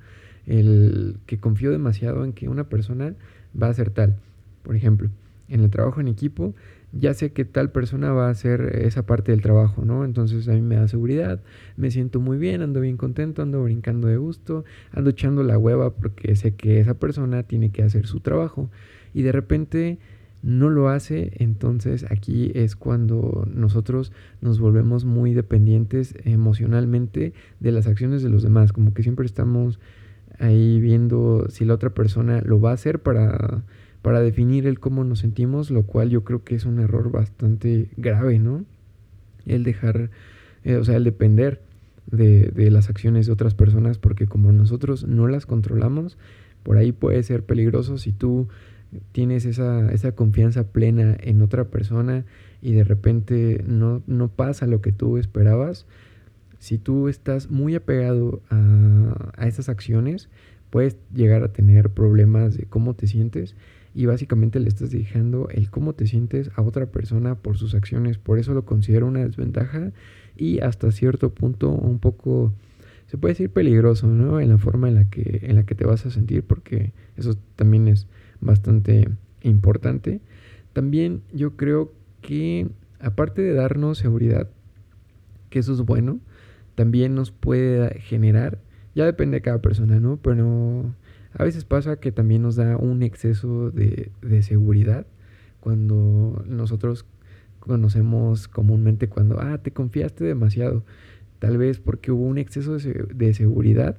El 0.46 1.18
que 1.26 1.38
confío 1.38 1.70
demasiado 1.70 2.24
en 2.24 2.32
que 2.32 2.48
una 2.48 2.64
persona 2.64 3.14
va 3.60 3.68
a 3.68 3.74
ser 3.74 3.90
tal. 3.90 4.16
Por 4.62 4.76
ejemplo, 4.76 5.10
en 5.48 5.60
el 5.60 5.70
trabajo 5.70 6.00
en 6.00 6.08
equipo, 6.08 6.54
ya 6.92 7.14
sé 7.14 7.32
que 7.32 7.44
tal 7.44 7.70
persona 7.70 8.12
va 8.12 8.26
a 8.26 8.30
hacer 8.30 8.80
esa 8.82 9.06
parte 9.06 9.32
del 9.32 9.42
trabajo, 9.42 9.84
¿no? 9.84 10.04
Entonces 10.04 10.48
a 10.48 10.52
mí 10.52 10.60
me 10.60 10.76
da 10.76 10.88
seguridad, 10.88 11.40
me 11.76 11.90
siento 11.90 12.20
muy 12.20 12.38
bien, 12.38 12.62
ando 12.62 12.80
bien 12.80 12.96
contento, 12.96 13.42
ando 13.42 13.62
brincando 13.62 14.08
de 14.08 14.16
gusto, 14.16 14.64
ando 14.92 15.10
echando 15.10 15.42
la 15.42 15.58
hueva 15.58 15.94
porque 15.94 16.34
sé 16.36 16.54
que 16.54 16.80
esa 16.80 16.94
persona 16.94 17.44
tiene 17.44 17.70
que 17.70 17.82
hacer 17.82 18.06
su 18.06 18.20
trabajo 18.20 18.70
y 19.14 19.22
de 19.22 19.32
repente 19.32 19.98
no 20.42 20.70
lo 20.70 20.88
hace, 20.88 21.32
entonces 21.36 22.06
aquí 22.10 22.50
es 22.54 22.74
cuando 22.74 23.46
nosotros 23.52 24.10
nos 24.40 24.58
volvemos 24.58 25.04
muy 25.04 25.34
dependientes 25.34 26.14
emocionalmente 26.24 27.34
de 27.60 27.72
las 27.72 27.86
acciones 27.86 28.22
de 28.22 28.30
los 28.30 28.42
demás, 28.42 28.72
como 28.72 28.94
que 28.94 29.02
siempre 29.02 29.26
estamos 29.26 29.78
ahí 30.38 30.80
viendo 30.80 31.46
si 31.50 31.66
la 31.66 31.74
otra 31.74 31.90
persona 31.90 32.40
lo 32.40 32.60
va 32.60 32.70
a 32.70 32.74
hacer 32.74 33.00
para 33.00 33.62
para 34.02 34.20
definir 34.20 34.66
el 34.66 34.80
cómo 34.80 35.04
nos 35.04 35.20
sentimos, 35.20 35.70
lo 35.70 35.82
cual 35.84 36.10
yo 36.10 36.24
creo 36.24 36.42
que 36.44 36.54
es 36.54 36.64
un 36.64 36.78
error 36.80 37.10
bastante 37.10 37.88
grave, 37.96 38.38
¿no? 38.38 38.64
El 39.46 39.62
dejar, 39.62 40.10
eh, 40.64 40.76
o 40.76 40.84
sea, 40.84 40.96
el 40.96 41.04
depender 41.04 41.60
de, 42.06 42.50
de, 42.50 42.70
las 42.70 42.88
acciones 42.88 43.26
de 43.26 43.32
otras 43.32 43.54
personas, 43.54 43.98
porque 43.98 44.26
como 44.26 44.52
nosotros 44.52 45.06
no 45.06 45.28
las 45.28 45.46
controlamos, 45.46 46.16
por 46.62 46.76
ahí 46.76 46.92
puede 46.92 47.22
ser 47.22 47.44
peligroso 47.44 47.98
si 47.98 48.12
tú 48.12 48.48
tienes 49.12 49.44
esa, 49.44 49.92
esa 49.92 50.12
confianza 50.12 50.64
plena 50.64 51.16
en 51.20 51.42
otra 51.42 51.64
persona 51.64 52.24
y 52.60 52.72
de 52.72 52.84
repente 52.84 53.62
no, 53.66 54.02
no 54.06 54.28
pasa 54.28 54.66
lo 54.66 54.80
que 54.80 54.92
tú 54.92 55.18
esperabas. 55.18 55.86
Si 56.58 56.76
tú 56.78 57.08
estás 57.08 57.50
muy 57.50 57.74
apegado 57.74 58.42
a, 58.50 59.32
a 59.36 59.46
esas 59.46 59.68
acciones, 59.68 60.28
puedes 60.70 60.96
llegar 61.14 61.42
a 61.42 61.52
tener 61.52 61.90
problemas 61.90 62.56
de 62.56 62.64
cómo 62.64 62.94
te 62.94 63.06
sientes 63.06 63.54
y 63.94 64.06
básicamente 64.06 64.60
le 64.60 64.68
estás 64.68 64.90
dejando 64.90 65.48
el 65.50 65.70
cómo 65.70 65.94
te 65.94 66.06
sientes 66.06 66.50
a 66.54 66.62
otra 66.62 66.86
persona 66.86 67.34
por 67.34 67.56
sus 67.58 67.74
acciones. 67.74 68.18
Por 68.18 68.38
eso 68.38 68.54
lo 68.54 68.64
considero 68.64 69.06
una 69.06 69.24
desventaja 69.24 69.92
y 70.36 70.60
hasta 70.60 70.92
cierto 70.92 71.34
punto 71.34 71.70
un 71.70 71.98
poco, 71.98 72.52
se 73.06 73.18
puede 73.18 73.32
decir 73.32 73.50
peligroso, 73.50 74.06
¿no? 74.06 74.40
En 74.40 74.48
la 74.48 74.58
forma 74.58 74.88
en 74.88 74.94
la 74.94 75.10
que, 75.10 75.40
en 75.42 75.56
la 75.56 75.64
que 75.64 75.74
te 75.74 75.84
vas 75.84 76.06
a 76.06 76.10
sentir 76.10 76.44
porque 76.44 76.92
eso 77.16 77.34
también 77.56 77.88
es 77.88 78.06
bastante 78.40 79.08
importante. 79.42 80.20
También 80.72 81.22
yo 81.32 81.56
creo 81.56 81.92
que 82.22 82.68
aparte 83.00 83.42
de 83.42 83.54
darnos 83.54 83.98
seguridad, 83.98 84.48
que 85.48 85.58
eso 85.58 85.72
es 85.72 85.80
bueno, 85.80 86.20
también 86.76 87.14
nos 87.14 87.32
puede 87.32 87.98
generar, 88.00 88.58
ya 88.94 89.04
depende 89.04 89.38
de 89.38 89.42
cada 89.42 89.60
persona, 89.60 89.98
¿no? 89.98 90.16
Pero 90.16 90.94
a 91.32 91.44
veces 91.44 91.64
pasa 91.64 91.96
que 91.96 92.12
también 92.12 92.42
nos 92.42 92.56
da 92.56 92.76
un 92.76 93.02
exceso 93.02 93.70
de, 93.70 94.10
seguridad 94.42 95.06
cuando 95.60 96.42
nosotros 96.46 97.04
conocemos 97.60 98.48
comúnmente 98.48 99.08
cuando, 99.08 99.40
ah, 99.40 99.58
te 99.58 99.70
confiaste 99.70 100.24
demasiado, 100.24 100.84
tal 101.38 101.58
vez 101.58 101.78
porque 101.78 102.10
hubo 102.10 102.24
un 102.24 102.38
exceso 102.38 102.78
de, 102.78 103.34
seguridad 103.34 103.98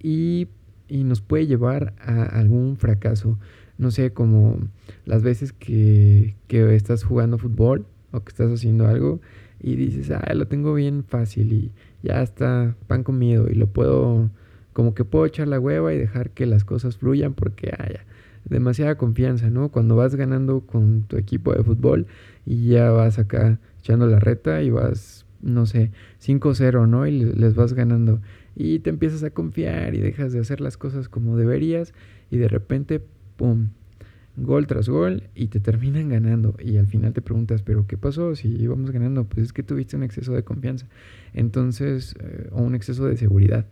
y, 0.00 0.48
nos 0.88 1.22
puede 1.22 1.46
llevar 1.46 1.94
a 1.98 2.24
algún 2.24 2.76
fracaso. 2.76 3.38
No 3.78 3.90
sé, 3.90 4.12
como 4.12 4.58
las 5.06 5.22
veces 5.22 5.54
que, 5.54 6.36
que 6.48 6.76
estás 6.76 7.02
jugando 7.02 7.38
fútbol 7.38 7.86
o 8.10 8.20
que 8.20 8.28
estás 8.28 8.52
haciendo 8.52 8.86
algo 8.86 9.22
y 9.58 9.76
dices, 9.76 10.10
ah, 10.10 10.34
lo 10.34 10.48
tengo 10.48 10.74
bien 10.74 11.02
fácil 11.04 11.52
y 11.52 11.72
ya 12.02 12.22
está 12.22 12.76
pan 12.88 13.04
comido 13.04 13.48
y 13.48 13.54
lo 13.54 13.68
puedo 13.68 14.28
como 14.72 14.94
que 14.94 15.04
puedo 15.04 15.26
echar 15.26 15.48
la 15.48 15.60
hueva 15.60 15.92
y 15.92 15.98
dejar 15.98 16.30
que 16.30 16.46
las 16.46 16.64
cosas 16.64 16.96
fluyan 16.96 17.34
porque 17.34 17.72
haya 17.78 18.04
demasiada 18.44 18.96
confianza, 18.96 19.50
¿no? 19.50 19.70
Cuando 19.70 19.96
vas 19.96 20.14
ganando 20.14 20.60
con 20.60 21.02
tu 21.02 21.16
equipo 21.16 21.52
de 21.52 21.62
fútbol 21.62 22.06
y 22.44 22.68
ya 22.68 22.90
vas 22.90 23.18
acá 23.18 23.58
echando 23.78 24.06
la 24.06 24.18
reta 24.18 24.62
y 24.62 24.70
vas, 24.70 25.26
no 25.40 25.66
sé, 25.66 25.90
5-0, 26.20 26.88
¿no? 26.88 27.06
Y 27.06 27.24
les 27.24 27.54
vas 27.54 27.72
ganando 27.74 28.20
y 28.54 28.80
te 28.80 28.90
empiezas 28.90 29.22
a 29.22 29.30
confiar 29.30 29.94
y 29.94 30.00
dejas 30.00 30.32
de 30.32 30.40
hacer 30.40 30.60
las 30.60 30.76
cosas 30.76 31.08
como 31.08 31.36
deberías 31.36 31.94
y 32.30 32.36
de 32.36 32.48
repente, 32.48 33.02
¡pum! 33.36 33.68
Gol 34.34 34.66
tras 34.66 34.88
gol 34.88 35.24
y 35.34 35.48
te 35.48 35.60
terminan 35.60 36.08
ganando 36.08 36.56
y 36.58 36.78
al 36.78 36.86
final 36.86 37.12
te 37.12 37.20
preguntas, 37.20 37.60
pero 37.62 37.86
¿qué 37.86 37.98
pasó? 37.98 38.34
Si 38.34 38.48
íbamos 38.48 38.90
ganando, 38.90 39.24
pues 39.24 39.46
es 39.46 39.52
que 39.52 39.62
tuviste 39.62 39.94
un 39.94 40.02
exceso 40.02 40.32
de 40.32 40.42
confianza, 40.42 40.86
entonces, 41.34 42.14
eh, 42.18 42.48
o 42.50 42.62
un 42.62 42.74
exceso 42.74 43.04
de 43.04 43.18
seguridad. 43.18 43.66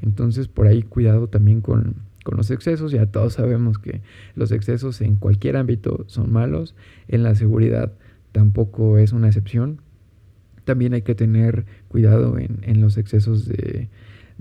Entonces 0.00 0.48
por 0.48 0.66
ahí 0.66 0.82
cuidado 0.82 1.28
también 1.28 1.60
con, 1.60 1.96
los 2.30 2.50
excesos. 2.50 2.90
Ya 2.90 3.04
todos 3.06 3.34
sabemos 3.34 3.78
que 3.78 4.00
los 4.34 4.50
excesos 4.50 5.02
en 5.02 5.16
cualquier 5.16 5.56
ámbito 5.58 6.04
son 6.06 6.32
malos. 6.32 6.74
En 7.06 7.22
la 7.22 7.34
seguridad 7.34 7.92
tampoco 8.32 8.96
es 8.96 9.12
una 9.12 9.26
excepción. 9.26 9.80
También 10.64 10.94
hay 10.94 11.02
que 11.02 11.14
tener 11.14 11.66
cuidado 11.88 12.38
en, 12.38 12.80
los 12.80 12.96
excesos 12.96 13.46
de, 13.46 13.88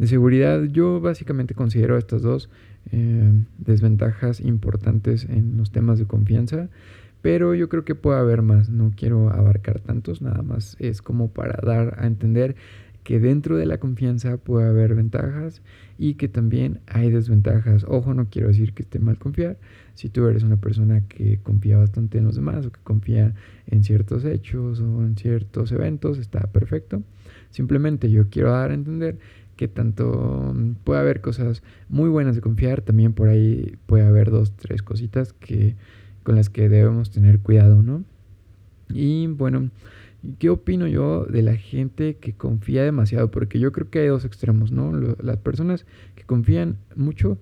seguridad. 0.05 0.63
Yo 0.63 1.01
básicamente 1.01 1.55
considero 1.55 1.97
estas 1.97 2.21
dos 2.21 2.49
eh, 2.91 3.31
desventajas 3.57 4.39
importantes 4.39 5.25
en 5.25 5.57
los 5.57 5.71
temas 5.71 5.99
de 5.99 6.05
confianza. 6.05 6.69
Pero 7.23 7.55
yo 7.55 7.69
creo 7.69 7.85
que 7.85 7.95
puede 7.95 8.19
haber 8.19 8.41
más, 8.41 8.69
no 8.69 8.91
quiero 8.95 9.29
abarcar 9.29 9.79
tantos, 9.79 10.21
nada 10.21 10.41
más 10.41 10.75
es 10.79 11.01
como 11.01 11.29
para 11.31 11.57
dar 11.65 11.95
a 11.97 12.05
entender 12.05 12.57
que 13.03 13.19
dentro 13.19 13.57
de 13.57 13.65
la 13.65 13.77
confianza 13.79 14.37
puede 14.37 14.67
haber 14.67 14.95
ventajas 14.95 15.61
y 15.97 16.15
que 16.15 16.27
también 16.27 16.79
hay 16.87 17.11
desventajas. 17.11 17.85
Ojo, 17.87 18.13
no 18.13 18.27
quiero 18.29 18.47
decir 18.47 18.73
que 18.73 18.83
esté 18.83 18.99
mal 18.99 19.17
confiar. 19.17 19.57
Si 19.93 20.09
tú 20.09 20.27
eres 20.27 20.43
una 20.43 20.57
persona 20.57 21.01
que 21.07 21.39
confía 21.43 21.77
bastante 21.77 22.17
en 22.17 22.25
los 22.25 22.35
demás 22.35 22.65
o 22.65 22.71
que 22.71 22.79
confía 22.83 23.35
en 23.67 23.83
ciertos 23.83 24.25
hechos 24.25 24.79
o 24.79 25.03
en 25.03 25.17
ciertos 25.17 25.71
eventos, 25.71 26.17
está 26.17 26.47
perfecto. 26.47 27.03
Simplemente 27.51 28.09
yo 28.09 28.29
quiero 28.29 28.51
dar 28.51 28.71
a 28.71 28.73
entender 28.73 29.17
que 29.55 29.67
tanto 29.67 30.55
puede 30.83 30.99
haber 30.99 31.21
cosas 31.21 31.61
muy 31.89 32.09
buenas 32.09 32.35
de 32.35 32.41
confiar, 32.41 32.81
también 32.81 33.13
por 33.13 33.29
ahí 33.29 33.77
puede 33.85 34.05
haber 34.05 34.31
dos, 34.31 34.53
tres 34.55 34.81
cositas 34.81 35.33
que, 35.33 35.75
con 36.23 36.35
las 36.35 36.49
que 36.49 36.69
debemos 36.69 37.11
tener 37.11 37.39
cuidado, 37.39 37.83
¿no? 37.83 38.03
Y 38.89 39.27
bueno, 39.27 39.69
¿Qué 40.39 40.49
opino 40.49 40.87
yo 40.87 41.25
de 41.25 41.41
la 41.41 41.55
gente 41.55 42.15
que 42.15 42.33
confía 42.33 42.83
demasiado? 42.83 43.29
Porque 43.29 43.59
yo 43.59 43.71
creo 43.71 43.89
que 43.89 43.99
hay 43.99 44.07
dos 44.07 44.23
extremos, 44.23 44.71
¿no? 44.71 44.93
las 44.93 45.37
personas 45.37 45.85
que 46.15 46.23
confían 46.23 46.77
mucho 46.95 47.37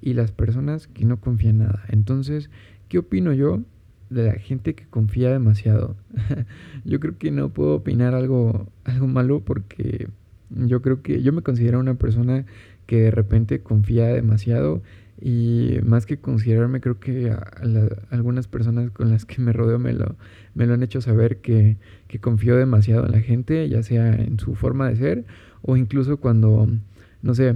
y 0.00 0.14
las 0.14 0.32
personas 0.32 0.88
que 0.88 1.04
no 1.04 1.20
confían 1.20 1.58
nada. 1.58 1.84
Entonces, 1.88 2.50
¿qué 2.88 2.98
opino 2.98 3.32
yo 3.32 3.62
de 4.10 4.24
la 4.24 4.34
gente 4.34 4.74
que 4.74 4.84
confía 4.86 5.30
demasiado? 5.30 5.96
yo 6.84 6.98
creo 6.98 7.18
que 7.18 7.30
no 7.30 7.50
puedo 7.50 7.76
opinar 7.76 8.14
algo, 8.14 8.66
algo 8.82 9.06
malo 9.06 9.40
porque 9.40 10.08
yo 10.50 10.82
creo 10.82 11.02
que 11.02 11.22
yo 11.22 11.32
me 11.32 11.42
considero 11.42 11.78
una 11.78 11.94
persona 11.94 12.46
que 12.86 13.02
de 13.02 13.10
repente 13.12 13.62
confía 13.62 14.08
demasiado 14.08 14.82
y 15.26 15.78
más 15.86 16.04
que 16.04 16.18
considerarme, 16.18 16.82
creo 16.82 17.00
que 17.00 17.34
algunas 18.10 18.46
personas 18.46 18.90
con 18.90 19.08
las 19.08 19.24
que 19.24 19.40
me 19.40 19.54
rodeo 19.54 19.78
me 19.78 19.94
lo, 19.94 20.16
me 20.54 20.66
lo 20.66 20.74
han 20.74 20.82
hecho 20.82 21.00
saber 21.00 21.38
que, 21.38 21.78
que, 22.08 22.18
confío 22.18 22.56
demasiado 22.56 23.06
en 23.06 23.12
la 23.12 23.20
gente, 23.20 23.66
ya 23.70 23.82
sea 23.82 24.14
en 24.14 24.38
su 24.38 24.54
forma 24.54 24.86
de 24.86 24.96
ser 24.96 25.24
o 25.62 25.78
incluso 25.78 26.18
cuando, 26.18 26.68
no 27.22 27.34
sé, 27.34 27.54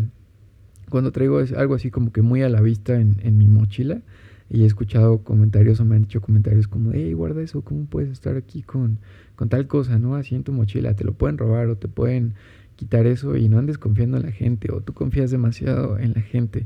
cuando 0.88 1.12
traigo 1.12 1.40
algo 1.58 1.74
así 1.74 1.90
como 1.90 2.10
que 2.10 2.22
muy 2.22 2.40
a 2.40 2.48
la 2.48 2.62
vista 2.62 2.98
en, 2.98 3.16
en 3.22 3.36
mi 3.36 3.48
mochila 3.48 4.00
y 4.48 4.62
he 4.62 4.64
escuchado 4.64 5.18
comentarios 5.18 5.78
o 5.80 5.84
me 5.84 5.96
han 5.96 6.02
dicho 6.04 6.22
comentarios 6.22 6.68
como, 6.68 6.92
hey, 6.94 7.12
guarda 7.12 7.42
eso, 7.42 7.60
¿cómo 7.60 7.84
puedes 7.84 8.08
estar 8.08 8.38
aquí 8.38 8.62
con, 8.62 8.96
con 9.36 9.50
tal 9.50 9.66
cosa, 9.66 9.98
no? 9.98 10.16
Así 10.16 10.34
en 10.34 10.42
tu 10.42 10.54
mochila, 10.54 10.94
te 10.94 11.04
lo 11.04 11.12
pueden 11.12 11.36
robar 11.36 11.68
o 11.68 11.76
te 11.76 11.86
pueden 11.86 12.32
quitar 12.76 13.04
eso 13.04 13.36
y 13.36 13.50
no 13.50 13.58
andes 13.58 13.76
confiando 13.76 14.16
en 14.16 14.22
la 14.22 14.32
gente 14.32 14.72
o 14.72 14.80
tú 14.80 14.94
confías 14.94 15.30
demasiado 15.30 15.98
en 15.98 16.14
la 16.14 16.22
gente. 16.22 16.64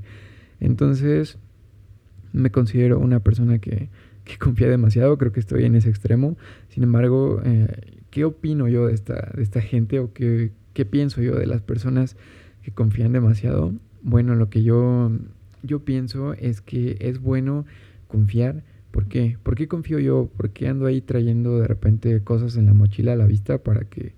Entonces, 0.63 1.39
me 2.33 2.53
considero 2.53 3.01
una 3.01 3.19
persona 3.19 3.59
que, 3.59 3.89
confía 4.39 4.69
demasiado, 4.69 5.19
creo 5.19 5.33
que 5.33 5.41
estoy 5.41 5.65
en 5.65 5.75
ese 5.75 5.91
extremo. 5.91 6.37
Sin 6.69 6.85
embargo, 6.85 7.43
eh, 7.45 7.67
¿qué 8.11 8.25
opino 8.25 8.69
yo 8.69 8.87
de 8.87 8.95
esta, 8.95 9.33
de 9.35 9.43
esta 9.43 9.61
gente 9.61 9.99
o 9.99 10.13
qué, 10.13 10.53
qué, 10.73 10.85
pienso 10.85 11.21
yo 11.21 11.35
de 11.35 11.47
las 11.47 11.63
personas 11.63 12.17
que 12.63 12.71
confían 12.71 13.13
demasiado? 13.13 13.75
Bueno, 14.03 14.37
lo 14.37 14.51
que 14.51 14.63
yo, 14.63 15.11
yo 15.65 15.81
pienso 15.81 16.35
es 16.35 16.61
que 16.61 16.97
es 17.01 17.21
bueno 17.21 17.67
confiar. 18.07 18.63
¿Por 18.93 19.09
qué? 19.09 19.39
¿Por 19.43 19.57
qué 19.57 19.67
confío 19.67 19.99
yo? 19.99 20.31
¿Por 20.37 20.51
qué 20.51 20.69
ando 20.69 20.87
ahí 20.87 21.01
trayendo 21.01 21.59
de 21.59 21.67
repente 21.67 22.23
cosas 22.23 22.57
en 22.57 22.67
la 22.67 22.75
mochila 22.75 23.15
a 23.15 23.17
la 23.17 23.27
vista 23.27 23.59
para 23.59 23.81
que, 23.81 24.15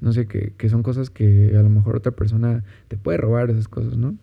no 0.00 0.12
sé, 0.12 0.26
que, 0.26 0.54
que 0.58 0.68
son 0.68 0.82
cosas 0.82 1.08
que 1.08 1.56
a 1.56 1.62
lo 1.62 1.68
mejor 1.68 1.94
otra 1.94 2.10
persona 2.10 2.64
te 2.88 2.96
puede 2.96 3.18
robar 3.18 3.48
esas 3.50 3.68
cosas, 3.68 3.96
¿no? 3.96 4.16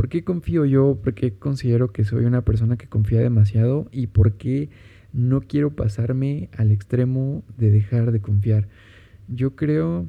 ¿Por 0.00 0.08
qué 0.08 0.24
confío 0.24 0.64
yo? 0.64 0.94
¿Por 0.94 1.12
qué 1.12 1.34
considero 1.34 1.92
que 1.92 2.04
soy 2.04 2.24
una 2.24 2.40
persona 2.40 2.78
que 2.78 2.86
confía 2.86 3.20
demasiado? 3.20 3.86
¿Y 3.92 4.06
por 4.06 4.32
qué 4.38 4.70
no 5.12 5.42
quiero 5.42 5.76
pasarme 5.76 6.48
al 6.56 6.72
extremo 6.72 7.42
de 7.58 7.70
dejar 7.70 8.10
de 8.10 8.22
confiar? 8.22 8.66
Yo 9.28 9.56
creo 9.56 10.08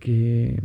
que, 0.00 0.62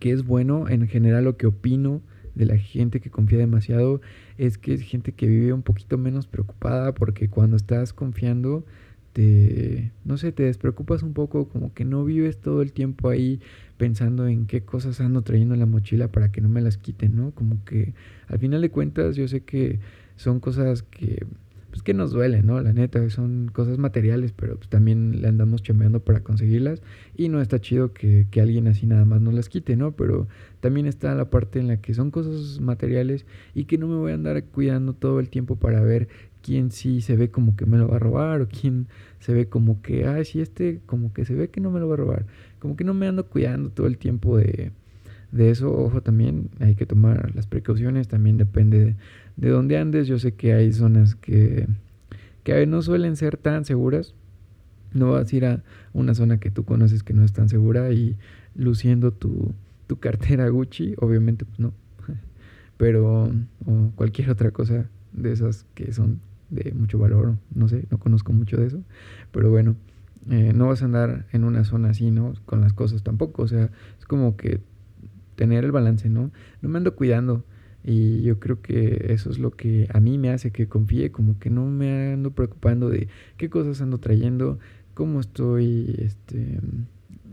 que 0.00 0.10
es 0.10 0.24
bueno, 0.24 0.68
en 0.68 0.88
general 0.88 1.22
lo 1.22 1.36
que 1.36 1.46
opino 1.46 2.02
de 2.34 2.46
la 2.46 2.58
gente 2.58 2.98
que 2.98 3.08
confía 3.08 3.38
demasiado 3.38 4.00
es 4.36 4.58
que 4.58 4.74
es 4.74 4.82
gente 4.82 5.12
que 5.12 5.28
vive 5.28 5.52
un 5.52 5.62
poquito 5.62 5.96
menos 5.96 6.26
preocupada 6.26 6.92
porque 6.92 7.28
cuando 7.28 7.54
estás 7.56 7.92
confiando 7.92 8.64
te, 9.12 9.92
no 10.04 10.16
sé, 10.16 10.32
te 10.32 10.44
despreocupas 10.44 11.02
un 11.02 11.12
poco, 11.12 11.48
como 11.48 11.74
que 11.74 11.84
no 11.84 12.04
vives 12.04 12.38
todo 12.38 12.62
el 12.62 12.72
tiempo 12.72 13.08
ahí 13.08 13.40
pensando 13.76 14.28
en 14.28 14.46
qué 14.46 14.62
cosas 14.62 15.00
ando 15.00 15.22
trayendo 15.22 15.54
en 15.54 15.60
la 15.60 15.66
mochila 15.66 16.08
para 16.08 16.30
que 16.30 16.40
no 16.40 16.48
me 16.48 16.60
las 16.60 16.76
quiten, 16.76 17.16
¿no? 17.16 17.32
Como 17.32 17.64
que 17.64 17.94
al 18.28 18.38
final 18.38 18.60
de 18.60 18.70
cuentas 18.70 19.16
yo 19.16 19.26
sé 19.26 19.40
que 19.40 19.80
son 20.16 20.38
cosas 20.38 20.82
que, 20.82 21.26
pues 21.70 21.82
que 21.82 21.94
nos 21.94 22.10
duelen, 22.10 22.46
¿no? 22.46 22.60
La 22.60 22.72
neta, 22.72 23.08
son 23.10 23.50
cosas 23.52 23.78
materiales, 23.78 24.32
pero 24.32 24.56
pues 24.56 24.68
también 24.68 25.22
le 25.22 25.28
andamos 25.28 25.62
chambeando 25.62 26.00
para 26.00 26.20
conseguirlas 26.20 26.82
y 27.16 27.28
no 27.28 27.40
está 27.40 27.60
chido 27.60 27.92
que, 27.92 28.26
que 28.30 28.40
alguien 28.40 28.68
así 28.68 28.86
nada 28.86 29.04
más 29.04 29.20
nos 29.20 29.34
las 29.34 29.48
quite, 29.48 29.76
¿no? 29.76 29.92
Pero 29.92 30.28
también 30.60 30.86
está 30.86 31.14
la 31.14 31.30
parte 31.30 31.58
en 31.58 31.68
la 31.68 31.80
que 31.80 31.94
son 31.94 32.10
cosas 32.10 32.60
materiales 32.60 33.24
y 33.54 33.64
que 33.64 33.78
no 33.78 33.88
me 33.88 33.96
voy 33.96 34.12
a 34.12 34.16
andar 34.16 34.44
cuidando 34.44 34.92
todo 34.92 35.20
el 35.20 35.30
tiempo 35.30 35.56
para 35.56 35.80
ver 35.80 36.08
quién 36.42 36.70
sí 36.70 37.00
se 37.00 37.16
ve 37.16 37.30
como 37.30 37.56
que 37.56 37.66
me 37.66 37.78
lo 37.78 37.88
va 37.88 37.96
a 37.96 37.98
robar 37.98 38.40
o 38.40 38.48
quién 38.48 38.88
se 39.18 39.32
ve 39.32 39.48
como 39.48 39.82
que, 39.82 40.06
ay, 40.06 40.24
sí, 40.24 40.40
este 40.40 40.80
como 40.86 41.12
que 41.12 41.24
se 41.24 41.34
ve 41.34 41.48
que 41.48 41.60
no 41.60 41.70
me 41.70 41.80
lo 41.80 41.88
va 41.88 41.94
a 41.94 41.98
robar. 41.98 42.26
Como 42.58 42.76
que 42.76 42.84
no 42.84 42.94
me 42.94 43.06
ando 43.06 43.26
cuidando 43.26 43.70
todo 43.70 43.86
el 43.86 43.98
tiempo 43.98 44.38
de, 44.38 44.72
de 45.32 45.50
eso. 45.50 45.72
Ojo, 45.72 46.02
también 46.02 46.50
hay 46.60 46.74
que 46.74 46.86
tomar 46.86 47.34
las 47.34 47.46
precauciones, 47.46 48.08
también 48.08 48.36
depende 48.36 48.96
de, 49.36 49.48
dónde 49.48 49.78
andes. 49.78 50.06
Yo 50.06 50.18
sé 50.18 50.32
que 50.34 50.52
hay 50.52 50.72
zonas 50.72 51.14
que, 51.14 51.66
que 52.44 52.66
no 52.66 52.82
suelen 52.82 53.16
ser 53.16 53.36
tan 53.36 53.64
seguras. 53.64 54.14
No 54.92 55.12
vas 55.12 55.32
a 55.32 55.36
ir 55.36 55.44
a 55.46 55.62
una 55.92 56.14
zona 56.14 56.40
que 56.40 56.50
tú 56.50 56.64
conoces 56.64 57.02
que 57.02 57.14
no 57.14 57.24
es 57.24 57.32
tan 57.32 57.48
segura 57.48 57.92
y 57.92 58.16
luciendo 58.56 59.12
tu, 59.12 59.54
tu 59.86 59.98
cartera 59.98 60.48
Gucci, 60.48 60.94
obviamente 60.98 61.44
pues 61.44 61.60
no. 61.60 61.72
Pero 62.76 63.30
o 63.66 63.92
cualquier 63.94 64.30
otra 64.30 64.50
cosa 64.50 64.88
de 65.12 65.32
esas 65.32 65.66
que 65.74 65.92
son 65.92 66.20
de 66.50 66.72
mucho 66.72 66.98
valor, 66.98 67.36
no 67.54 67.68
sé, 67.68 67.86
no 67.90 67.98
conozco 67.98 68.32
mucho 68.32 68.56
de 68.56 68.66
eso, 68.66 68.82
pero 69.32 69.50
bueno, 69.50 69.76
eh, 70.28 70.52
no 70.54 70.68
vas 70.68 70.82
a 70.82 70.84
andar 70.84 71.26
en 71.32 71.44
una 71.44 71.64
zona 71.64 71.90
así, 71.90 72.10
¿no? 72.10 72.34
Con 72.44 72.60
las 72.60 72.72
cosas 72.72 73.02
tampoco, 73.02 73.42
o 73.42 73.48
sea, 73.48 73.70
es 73.98 74.04
como 74.04 74.36
que 74.36 74.60
tener 75.36 75.64
el 75.64 75.72
balance, 75.72 76.08
¿no? 76.08 76.30
No 76.60 76.68
me 76.68 76.78
ando 76.78 76.94
cuidando 76.94 77.44
y 77.82 78.22
yo 78.22 78.38
creo 78.38 78.60
que 78.60 79.06
eso 79.08 79.30
es 79.30 79.38
lo 79.38 79.52
que 79.52 79.88
a 79.92 80.00
mí 80.00 80.18
me 80.18 80.30
hace 80.30 80.50
que 80.50 80.68
confíe, 80.68 81.10
como 81.10 81.38
que 81.38 81.48
no 81.48 81.64
me 81.66 82.12
ando 82.12 82.32
preocupando 82.32 82.90
de 82.90 83.08
qué 83.38 83.48
cosas 83.48 83.80
ando 83.80 83.98
trayendo, 83.98 84.58
cómo 84.94 85.20
estoy, 85.20 85.94
este, 85.98 86.60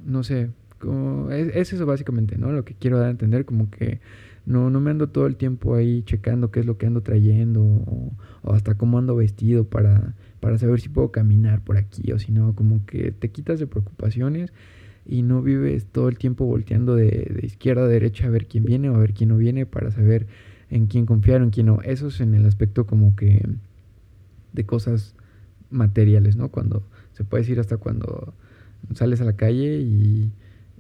no 0.06 0.24
sé, 0.24 0.52
como, 0.80 1.32
es, 1.32 1.54
es 1.54 1.74
eso 1.74 1.86
básicamente, 1.86 2.38
¿no? 2.38 2.52
Lo 2.52 2.64
que 2.64 2.76
quiero 2.76 2.98
dar 2.98 3.08
a 3.08 3.12
entender, 3.12 3.44
como 3.44 3.70
que 3.70 4.00
no, 4.48 4.70
no 4.70 4.80
me 4.80 4.92
ando 4.92 5.10
todo 5.10 5.28
el 5.28 5.36
tiempo 5.36 5.76
ahí 5.76 6.04
checando 6.04 6.52
qué 6.52 6.62
es 6.62 6.66
lo 6.66 6.78
que 6.78 6.86
ando 6.86 7.02
trayendo 7.02 7.62
o, 7.62 8.14
hasta 8.54 8.76
cómo 8.76 8.98
ando 8.98 9.16
vestido 9.16 9.66
para, 9.66 10.16
para 10.40 10.58
saber 10.58 10.80
si 10.80 10.90
puedo 10.90 11.12
caminar 11.12 11.64
por 11.64 11.78
aquí 11.78 12.12
o 12.12 12.20
si 12.20 12.32
no, 12.32 12.56
como 12.56 12.86
que 12.86 13.12
te 13.12 13.30
quitas 13.30 13.60
de 13.60 13.68
preocupaciones 13.68 14.52
y 15.06 15.22
no 15.22 15.42
vives 15.42 15.86
todo 15.86 16.10
el 16.10 16.18
tiempo 16.18 16.46
volteando 16.46 16.96
de, 16.96 17.40
izquierda 17.44 17.84
a 17.84 17.88
derecha 17.88 18.28
a 18.28 18.30
ver 18.30 18.48
quién 18.48 18.66
viene 18.66 18.90
o 18.90 18.96
a 18.96 19.00
ver 19.00 19.14
quién 19.14 19.30
no 19.30 19.38
viene 19.38 19.66
para 19.66 19.90
saber 19.92 20.28
en 20.70 20.88
quién 20.88 21.06
confiar 21.06 21.42
o 21.42 21.46
en 21.46 21.50
quién 21.50 21.68
no. 21.68 21.82
Eso 21.82 22.08
es 22.08 22.20
en 22.20 22.34
el 22.34 22.46
aspecto 22.46 22.86
como 22.86 23.16
que 23.16 23.48
de 24.52 24.66
cosas 24.66 25.16
materiales, 25.70 26.36
¿no? 26.36 26.50
Cuando 26.50 26.84
se 27.14 27.24
puede 27.24 27.44
decir 27.44 27.60
hasta 27.60 27.78
cuando 27.78 28.34
sales 28.94 29.22
a 29.22 29.26
la 29.26 29.34
calle 29.34 29.80
y, 29.80 30.32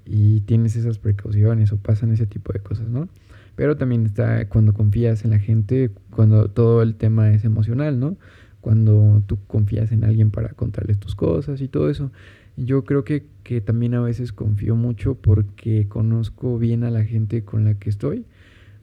y 0.05 0.41
tienes 0.41 0.75
esas 0.75 0.97
precauciones 0.99 1.71
o 1.71 1.77
pasan 1.77 2.11
ese 2.11 2.25
tipo 2.25 2.51
de 2.51 2.59
cosas, 2.59 2.87
¿no? 2.89 3.07
Pero 3.57 3.75
también 3.75 4.05
está 4.05 4.47
cuando 4.47 4.71
confías 4.75 5.25
en 5.25 5.31
la 5.31 5.39
gente, 5.39 5.89
cuando 6.11 6.47
todo 6.47 6.83
el 6.83 6.93
tema 6.93 7.33
es 7.33 7.43
emocional, 7.43 7.99
¿no? 7.99 8.15
Cuando 8.61 9.23
tú 9.25 9.39
confías 9.47 9.91
en 9.91 10.03
alguien 10.03 10.29
para 10.29 10.49
contarles 10.49 10.99
tus 10.99 11.15
cosas 11.15 11.59
y 11.59 11.67
todo 11.67 11.89
eso. 11.89 12.11
Yo 12.55 12.85
creo 12.85 13.03
que, 13.03 13.25
que 13.41 13.59
también 13.59 13.95
a 13.95 14.01
veces 14.01 14.31
confío 14.31 14.75
mucho 14.75 15.15
porque 15.15 15.87
conozco 15.87 16.59
bien 16.59 16.83
a 16.83 16.91
la 16.91 17.03
gente 17.03 17.43
con 17.45 17.65
la 17.65 17.73
que 17.73 17.89
estoy, 17.89 18.25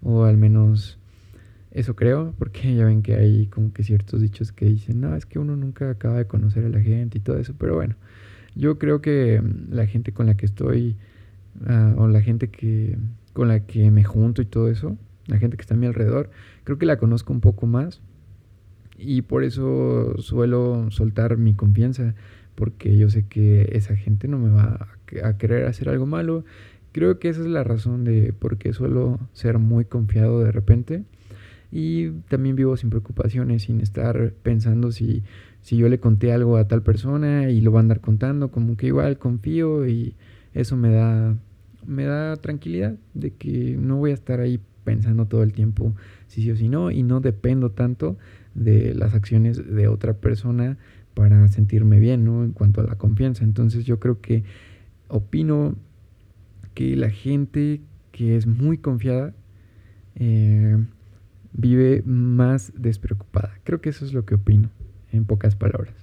o 0.02 0.24
al 0.24 0.38
menos 0.38 0.98
eso 1.70 1.94
creo, 1.94 2.34
porque 2.36 2.74
ya 2.76 2.84
ven 2.84 3.02
que 3.02 3.14
hay 3.14 3.46
como 3.46 3.72
que 3.72 3.84
ciertos 3.84 4.22
dichos 4.22 4.50
que 4.50 4.66
dicen, 4.66 5.00
no, 5.00 5.14
es 5.14 5.24
que 5.24 5.38
uno 5.38 5.54
nunca 5.54 5.88
acaba 5.88 6.18
de 6.18 6.26
conocer 6.26 6.64
a 6.64 6.68
la 6.68 6.80
gente 6.80 7.18
y 7.18 7.20
todo 7.20 7.38
eso, 7.38 7.54
pero 7.56 7.76
bueno, 7.76 7.94
yo 8.56 8.76
creo 8.76 9.00
que 9.00 9.40
la 9.70 9.86
gente 9.86 10.12
con 10.12 10.26
la 10.26 10.34
que 10.36 10.46
estoy, 10.46 10.96
ah, 11.64 11.94
o 11.96 12.08
la 12.08 12.22
gente 12.22 12.48
que, 12.48 12.98
con 13.34 13.48
la 13.48 13.66
que 13.66 13.90
me 13.90 14.04
junto 14.04 14.40
y 14.40 14.46
todo 14.46 14.68
eso, 14.68 14.96
la 15.26 15.36
gente 15.38 15.58
que 15.58 15.60
está 15.60 15.74
a 15.74 15.76
mi 15.76 15.86
alrededor, 15.86 16.30
creo 16.64 16.78
que 16.78 16.86
la 16.86 16.96
conozco 16.96 17.32
un 17.34 17.40
poco 17.40 17.66
más 17.66 18.00
y 18.96 19.22
por 19.22 19.44
eso 19.44 20.14
suelo 20.18 20.90
soltar 20.90 21.36
mi 21.36 21.54
confianza, 21.54 22.14
porque 22.54 22.96
yo 22.96 23.10
sé 23.10 23.26
que 23.26 23.68
esa 23.72 23.96
gente 23.96 24.28
no 24.28 24.38
me 24.38 24.50
va 24.50 24.88
a 25.22 25.36
querer 25.36 25.66
hacer 25.66 25.88
algo 25.88 26.06
malo. 26.06 26.44
Creo 26.92 27.18
que 27.18 27.28
esa 27.28 27.40
es 27.40 27.48
la 27.48 27.64
razón 27.64 28.04
de 28.04 28.32
por 28.32 28.56
qué 28.56 28.72
suelo 28.72 29.18
ser 29.32 29.58
muy 29.58 29.84
confiado 29.84 30.40
de 30.40 30.52
repente. 30.52 31.02
Y 31.72 32.10
también 32.28 32.54
vivo 32.54 32.76
sin 32.76 32.90
preocupaciones, 32.90 33.64
sin 33.64 33.80
estar 33.80 34.32
pensando 34.44 34.92
si, 34.92 35.24
si 35.60 35.76
yo 35.76 35.88
le 35.88 35.98
conté 35.98 36.32
algo 36.32 36.56
a 36.56 36.68
tal 36.68 36.82
persona 36.82 37.50
y 37.50 37.60
lo 37.60 37.72
va 37.72 37.80
a 37.80 37.82
andar 37.82 38.00
contando, 38.00 38.52
como 38.52 38.76
que 38.76 38.86
igual 38.86 39.18
confío 39.18 39.88
y 39.88 40.14
eso 40.52 40.76
me 40.76 40.90
da 40.90 41.36
me 41.86 42.04
da 42.04 42.36
tranquilidad 42.36 42.96
de 43.14 43.32
que 43.32 43.76
no 43.78 43.96
voy 43.96 44.10
a 44.10 44.14
estar 44.14 44.40
ahí 44.40 44.60
pensando 44.84 45.26
todo 45.26 45.42
el 45.42 45.52
tiempo 45.52 45.94
si 46.28 46.42
sí 46.42 46.50
o 46.50 46.56
si 46.56 46.68
no 46.68 46.90
y 46.90 47.02
no 47.02 47.20
dependo 47.20 47.70
tanto 47.70 48.16
de 48.54 48.94
las 48.94 49.14
acciones 49.14 49.74
de 49.74 49.88
otra 49.88 50.14
persona 50.14 50.76
para 51.14 51.48
sentirme 51.48 51.98
bien, 52.00 52.24
¿no? 52.24 52.44
En 52.44 52.52
cuanto 52.52 52.80
a 52.80 52.84
la 52.84 52.96
confianza. 52.96 53.44
Entonces 53.44 53.84
yo 53.84 54.00
creo 54.00 54.20
que 54.20 54.44
opino 55.08 55.76
que 56.74 56.96
la 56.96 57.10
gente 57.10 57.80
que 58.10 58.36
es 58.36 58.46
muy 58.46 58.78
confiada 58.78 59.32
eh, 60.16 60.76
vive 61.52 62.02
más 62.04 62.72
despreocupada. 62.76 63.58
Creo 63.64 63.80
que 63.80 63.90
eso 63.90 64.04
es 64.04 64.12
lo 64.12 64.24
que 64.24 64.34
opino, 64.34 64.70
en 65.12 65.24
pocas 65.24 65.54
palabras. 65.54 65.94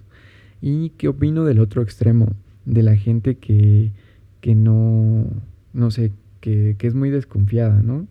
¿Y 0.62 0.92
qué 0.92 1.08
opino 1.10 1.44
del 1.44 1.60
otro 1.60 1.82
extremo? 1.82 2.36
de 2.66 2.84
la 2.84 2.96
gente 2.96 3.38
que, 3.38 3.92
que 4.40 4.56
no, 4.56 5.26
no 5.74 5.92
sé, 5.92 6.12
que, 6.40 6.76
que 6.78 6.88
es 6.88 6.96
muy 6.96 7.10
desconfiada, 7.10 7.82
¿no? 7.82 8.08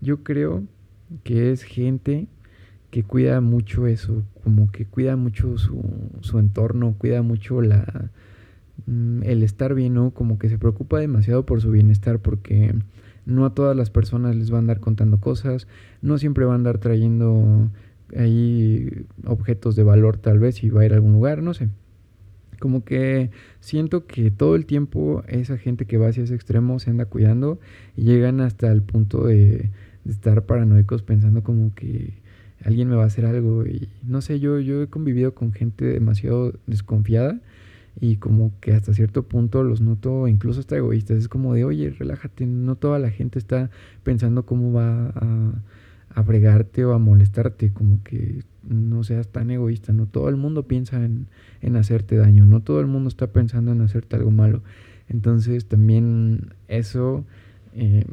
Yo 0.00 0.22
creo 0.22 0.62
que 1.24 1.50
es 1.52 1.62
gente 1.62 2.28
que 2.90 3.02
cuida 3.02 3.40
mucho 3.40 3.86
eso, 3.86 4.22
como 4.44 4.70
que 4.70 4.86
cuida 4.86 5.16
mucho 5.16 5.58
su, 5.58 5.82
su 6.20 6.38
entorno, 6.38 6.94
cuida 6.98 7.22
mucho 7.22 7.60
la, 7.60 8.10
mm, 8.86 9.22
el 9.24 9.42
estar 9.42 9.74
bien, 9.74 9.94
¿no? 9.94 10.10
Como 10.12 10.38
que 10.38 10.48
se 10.48 10.58
preocupa 10.58 10.98
demasiado 10.98 11.44
por 11.44 11.60
su 11.60 11.70
bienestar 11.70 12.18
porque 12.20 12.74
no 13.26 13.44
a 13.44 13.54
todas 13.54 13.76
las 13.76 13.90
personas 13.90 14.36
les 14.36 14.50
va 14.50 14.56
a 14.56 14.60
andar 14.60 14.80
contando 14.80 15.18
cosas, 15.18 15.66
no 16.00 16.16
siempre 16.18 16.46
va 16.46 16.52
a 16.52 16.56
andar 16.56 16.78
trayendo 16.78 17.70
ahí 18.16 19.06
objetos 19.26 19.76
de 19.76 19.82
valor 19.84 20.16
tal 20.16 20.38
vez 20.38 20.64
y 20.64 20.70
va 20.70 20.82
a 20.82 20.86
ir 20.86 20.92
a 20.92 20.96
algún 20.96 21.12
lugar, 21.12 21.42
no 21.42 21.52
sé. 21.52 21.68
Como 22.60 22.84
que 22.84 23.30
siento 23.60 24.06
que 24.06 24.30
todo 24.30 24.56
el 24.56 24.66
tiempo 24.66 25.22
esa 25.28 25.58
gente 25.58 25.86
que 25.86 25.98
va 25.98 26.08
hacia 26.08 26.24
ese 26.24 26.34
extremo 26.34 26.78
se 26.78 26.90
anda 26.90 27.06
cuidando 27.06 27.60
y 27.96 28.02
llegan 28.02 28.40
hasta 28.40 28.70
el 28.72 28.82
punto 28.82 29.26
de, 29.26 29.70
estar 30.08 30.46
paranoicos 30.46 31.02
pensando 31.02 31.42
como 31.42 31.74
que 31.74 32.14
alguien 32.64 32.88
me 32.88 32.96
va 32.96 33.04
a 33.04 33.06
hacer 33.06 33.26
algo 33.26 33.66
y 33.66 33.88
no 34.02 34.20
sé, 34.20 34.40
yo, 34.40 34.58
yo 34.58 34.82
he 34.82 34.86
convivido 34.88 35.34
con 35.34 35.52
gente 35.52 35.84
demasiado 35.84 36.54
desconfiada 36.66 37.40
y 38.00 38.16
como 38.16 38.52
que 38.60 38.72
hasta 38.72 38.94
cierto 38.94 39.24
punto 39.24 39.62
los 39.62 39.80
noto 39.80 40.28
incluso 40.28 40.60
hasta 40.60 40.76
egoístas. 40.76 41.18
Es 41.18 41.28
como 41.28 41.54
de, 41.54 41.64
oye, 41.64 41.90
relájate, 41.90 42.46
no 42.46 42.76
toda 42.76 42.98
la 42.98 43.10
gente 43.10 43.38
está 43.38 43.70
pensando 44.04 44.46
cómo 44.46 44.72
va 44.72 45.08
a, 45.08 45.52
a 46.14 46.20
o 46.20 46.92
a 46.92 46.98
molestarte, 46.98 47.72
como 47.72 48.02
que 48.02 48.42
no 48.68 49.02
seas 49.04 49.28
tan 49.28 49.50
egoísta, 49.50 49.92
no 49.92 50.06
todo 50.06 50.28
el 50.28 50.36
mundo 50.36 50.66
piensa 50.66 51.04
en, 51.04 51.26
en 51.60 51.76
hacerte 51.76 52.16
daño, 52.16 52.46
no 52.46 52.60
todo 52.60 52.80
el 52.80 52.86
mundo 52.86 53.08
está 53.08 53.28
pensando 53.28 53.72
en 53.72 53.80
hacerte 53.80 54.16
algo 54.16 54.30
malo. 54.30 54.62
Entonces 55.08 55.66
también 55.66 56.54
eso... 56.68 57.24
Eh, 57.74 58.04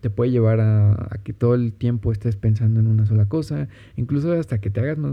te 0.00 0.10
puede 0.10 0.30
llevar 0.30 0.60
a, 0.60 1.18
que 1.24 1.32
todo 1.32 1.54
el 1.54 1.72
tiempo 1.72 2.12
estés 2.12 2.36
pensando 2.36 2.80
en 2.80 2.86
una 2.86 3.06
sola 3.06 3.26
cosa, 3.26 3.68
incluso 3.96 4.32
hasta 4.32 4.60
que 4.60 4.70
te 4.70 4.80
hagas 4.80 4.98
más, 4.98 5.12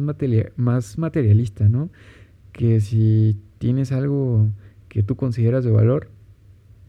más 0.57 0.97
materialista, 0.97 1.67
¿no? 1.67 1.89
Que 2.51 2.79
si 2.81 3.37
tienes 3.57 3.91
algo 3.91 4.47
que 4.87 5.03
tú 5.03 5.15
consideras 5.15 5.63
de 5.63 5.71
valor, 5.71 6.09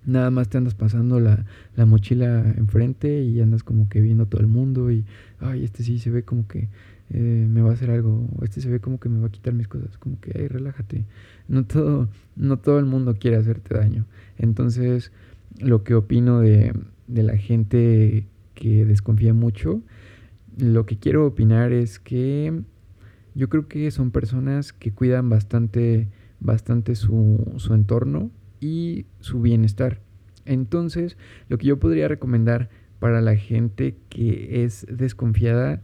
nada 0.04 0.30
más 0.30 0.48
te 0.48 0.58
andas 0.58 0.74
pasando 0.74 1.20
la, 1.20 1.44
mochila 1.86 2.54
enfrente 2.56 3.22
y 3.22 3.40
andas 3.40 3.62
como 3.62 3.88
que 3.88 4.00
viendo 4.00 4.26
todo 4.26 4.40
el 4.40 4.46
mundo 4.46 4.90
y, 4.90 5.04
ay, 5.40 5.64
este 5.64 5.82
sí 5.82 5.98
se 5.98 6.10
ve 6.10 6.22
como 6.22 6.46
que 6.46 6.68
eh, 7.10 7.46
me 7.48 7.62
va 7.62 7.70
a 7.70 7.72
hacer 7.74 7.90
algo, 7.90 8.28
este 8.42 8.60
se 8.60 8.68
ve 8.68 8.80
como 8.80 8.98
que 8.98 9.08
me 9.08 9.20
va 9.20 9.28
a 9.28 9.30
quitar 9.30 9.54
mis 9.54 9.68
cosas, 9.68 9.96
como 9.98 10.20
que, 10.20 10.32
ay, 10.38 10.48
relájate. 10.48 11.04
No 11.48 11.64
todo, 11.64 12.08
no 12.34 12.58
todo 12.58 12.78
el 12.78 12.84
mundo 12.84 13.16
quiere 13.18 13.36
hacerte 13.36 13.74
daño. 13.74 14.06
Entonces, 14.38 15.12
lo 15.58 15.84
que 15.84 15.94
opino 15.94 16.40
de, 16.40 16.72
de 17.06 17.22
la 17.22 17.36
gente 17.36 18.26
que 18.54 18.84
desconfía 18.84 19.34
mucho, 19.34 19.82
lo 20.58 20.86
que 20.86 20.98
quiero 20.98 21.26
opinar 21.26 21.72
es 21.72 21.98
que 21.98 22.62
yo 23.34 23.48
creo 23.48 23.68
que 23.68 23.90
son 23.90 24.10
personas 24.10 24.72
que 24.72 24.92
cuidan 24.92 25.28
bastante, 25.28 26.08
bastante 26.40 26.94
su, 26.94 27.52
su 27.58 27.74
entorno 27.74 28.30
y 28.60 29.06
su 29.20 29.42
bienestar. 29.42 30.00
Entonces, 30.46 31.16
lo 31.48 31.58
que 31.58 31.66
yo 31.66 31.78
podría 31.78 32.08
recomendar 32.08 32.70
para 32.98 33.20
la 33.20 33.36
gente 33.36 33.96
que 34.08 34.64
es 34.64 34.86
desconfiada 34.90 35.82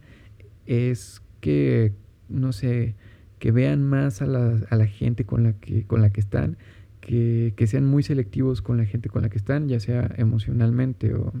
es 0.65 1.21
que, 1.41 1.93
no 2.29 2.53
sé, 2.53 2.95
que 3.39 3.51
vean 3.51 3.83
más 3.83 4.21
a 4.21 4.25
la, 4.25 4.59
a 4.69 4.75
la 4.75 4.87
gente 4.87 5.25
con 5.25 5.43
la 5.43 5.53
que, 5.53 5.85
con 5.85 6.01
la 6.01 6.11
que 6.11 6.21
están 6.21 6.57
que, 7.05 7.67
sean 7.67 7.85
muy 7.85 8.03
selectivos 8.03 8.61
con 8.61 8.77
la 8.77 8.85
gente 8.85 9.09
con 9.09 9.21
la 9.21 9.29
que 9.29 9.37
están, 9.37 9.67
ya 9.67 9.79
sea 9.79 10.09
emocionalmente 10.17 11.13
o 11.13 11.33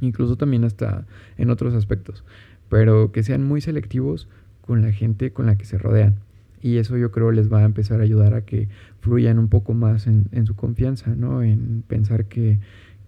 incluso 0.00 0.36
también 0.36 0.64
hasta 0.64 1.06
en 1.38 1.50
otros 1.50 1.74
aspectos, 1.74 2.24
pero 2.68 3.12
que 3.12 3.22
sean 3.22 3.42
muy 3.42 3.60
selectivos 3.60 4.28
con 4.60 4.82
la 4.82 4.92
gente 4.92 5.32
con 5.32 5.46
la 5.46 5.56
que 5.56 5.64
se 5.64 5.78
rodean. 5.78 6.16
Y 6.60 6.78
eso 6.78 6.96
yo 6.96 7.10
creo 7.10 7.30
les 7.30 7.52
va 7.52 7.60
a 7.60 7.64
empezar 7.64 8.00
a 8.00 8.04
ayudar 8.04 8.34
a 8.34 8.44
que 8.44 8.68
fluyan 9.00 9.38
un 9.38 9.48
poco 9.48 9.74
más 9.74 10.06
en, 10.06 10.46
su 10.46 10.56
confianza, 10.56 11.14
¿no? 11.14 11.42
En 11.42 11.82
pensar 11.86 12.24
que, 12.26 12.58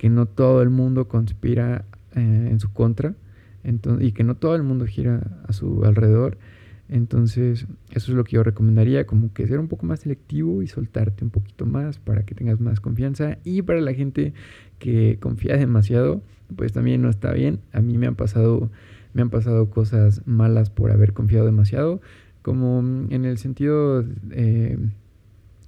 no 0.02 0.26
todo 0.26 0.62
el 0.62 0.70
mundo 0.70 1.08
conspira 1.08 1.84
eh, 2.14 2.48
en 2.50 2.60
su 2.60 2.72
contra 2.72 3.14
y 4.00 4.12
que 4.12 4.24
no 4.24 4.36
todo 4.36 4.54
el 4.54 4.62
mundo 4.62 4.86
gira 4.86 5.42
a 5.46 5.52
su 5.52 5.84
alrededor 5.84 6.38
entonces, 6.88 7.66
eso 7.90 8.12
es 8.12 8.16
lo 8.16 8.24
que 8.24 8.32
yo 8.32 8.42
recomendaría, 8.42 9.06
como 9.06 9.32
que 9.32 9.46
ser 9.46 9.58
un 9.58 9.68
poco 9.68 9.86
más 9.86 10.00
selectivo 10.00 10.62
y 10.62 10.68
soltarte 10.68 11.24
un 11.24 11.30
poquito 11.30 11.66
más 11.66 11.98
para 11.98 12.24
que 12.24 12.34
tengas 12.34 12.60
más 12.60 12.80
confianza. 12.80 13.38
Y 13.44 13.62
para 13.62 13.80
la 13.80 13.92
gente 13.92 14.34
que 14.78 15.18
confía 15.20 15.56
demasiado, 15.56 16.22
pues 16.54 16.72
también 16.72 17.02
no 17.02 17.10
está 17.10 17.32
bien. 17.32 17.60
A 17.72 17.80
mí 17.80 17.98
me 17.98 18.06
han 18.06 18.14
pasado, 18.14 18.70
me 19.14 19.22
han 19.22 19.30
pasado 19.30 19.68
cosas 19.70 20.22
malas 20.26 20.70
por 20.70 20.92
haber 20.92 21.12
confiado 21.12 21.46
demasiado, 21.46 22.00
como 22.42 22.78
en 22.78 23.24
el 23.24 23.38
sentido 23.38 24.04
eh, 24.30 24.78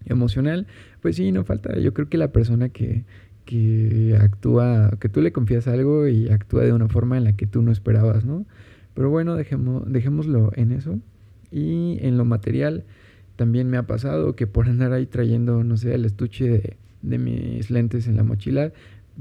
emocional, 0.04 0.68
pues 1.02 1.16
sí, 1.16 1.32
no 1.32 1.44
falta. 1.44 1.76
Yo 1.80 1.92
creo 1.94 2.08
que 2.08 2.16
la 2.18 2.30
persona 2.30 2.68
que, 2.68 3.04
que 3.48 4.14
actúa, 4.20 4.90
que 5.00 5.08
tú 5.08 5.22
le 5.22 5.32
confías 5.32 5.66
algo 5.68 6.06
y 6.06 6.28
actúa 6.28 6.64
de 6.64 6.74
una 6.74 6.87
forma 6.88 7.16
en 7.16 7.24
la 7.24 7.32
que 7.32 7.46
tú 7.46 7.62
no 7.62 7.72
esperabas, 7.72 8.26
¿no? 8.26 8.44
Pero 8.92 9.08
bueno, 9.08 9.37
dejemos, 9.37 9.90
dejémoslo 9.90 10.52
en 10.54 10.70
eso. 10.70 10.98
Y 11.50 11.96
en 12.02 12.18
lo 12.18 12.26
material 12.26 12.84
también 13.37 13.70
me 13.70 13.78
ha 13.78 13.84
pasado 13.84 14.37
que 14.37 14.46
por 14.46 14.68
andar 14.68 14.92
ahí 14.92 15.06
trayendo, 15.06 15.64
no 15.64 15.78
sé, 15.78 15.94
el 15.94 16.04
estuche 16.04 16.76
de, 17.00 17.18
mis 17.18 17.70
lentes 17.70 18.06
en 18.06 18.16
la 18.16 18.22
mochila, 18.22 18.70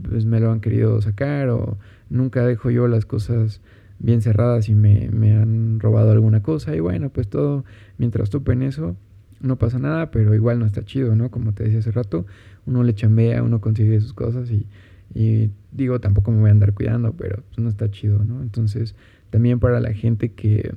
pues 0.01 0.25
me 0.25 0.41
lo 0.41 0.51
han 0.51 0.59
querido 0.59 1.01
sacar 1.01 1.47
o 1.47 1.77
nunca 2.09 2.45
dejo 2.45 2.69
yo 2.69 2.89
las 2.89 3.05
cosas 3.05 3.61
bien 3.99 4.21
cerradas 4.21 4.67
y 4.67 4.75
me, 4.75 5.07
me 5.09 5.37
han 5.37 5.79
robado 5.79 6.11
alguna 6.11 6.43
cosa. 6.43 6.75
Y 6.75 6.81
bueno, 6.81 7.11
pues 7.11 7.29
todo, 7.29 7.63
mientras 7.97 8.29
tope 8.29 8.51
en 8.51 8.63
eso, 8.63 8.97
no 9.39 9.55
pasa 9.55 9.79
nada, 9.79 10.11
pero 10.11 10.35
igual 10.35 10.59
no 10.59 10.65
está 10.65 10.83
chido, 10.83 11.15
¿no? 11.15 11.31
Como 11.31 11.53
te 11.53 11.63
decía 11.63 11.79
hace 11.79 11.91
rato, 11.91 12.25
uno 12.67 12.83
le 12.83 12.93
chambea, 12.93 13.41
uno 13.41 13.59
consigue 13.61 13.99
sus 13.99 14.13
cosas 14.13 14.51
y, 14.51 15.51
digo, 15.71 15.99
tampoco 15.99 16.31
me 16.31 16.41
voy 16.41 16.49
a 16.49 16.51
andar 16.51 16.73
cuidando, 16.73 17.13
pero 17.13 17.43
pues 17.47 17.59
no 17.59 17.69
está 17.69 17.89
chido, 17.89 18.23
¿no? 18.23 18.41
Entonces, 18.43 18.95
también 19.29 19.59
para 19.59 19.79
la 19.79 19.93
gente 19.93 20.33
que, 20.33 20.75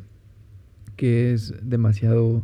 que 0.97 1.33
es 1.33 1.55
demasiado, 1.63 2.43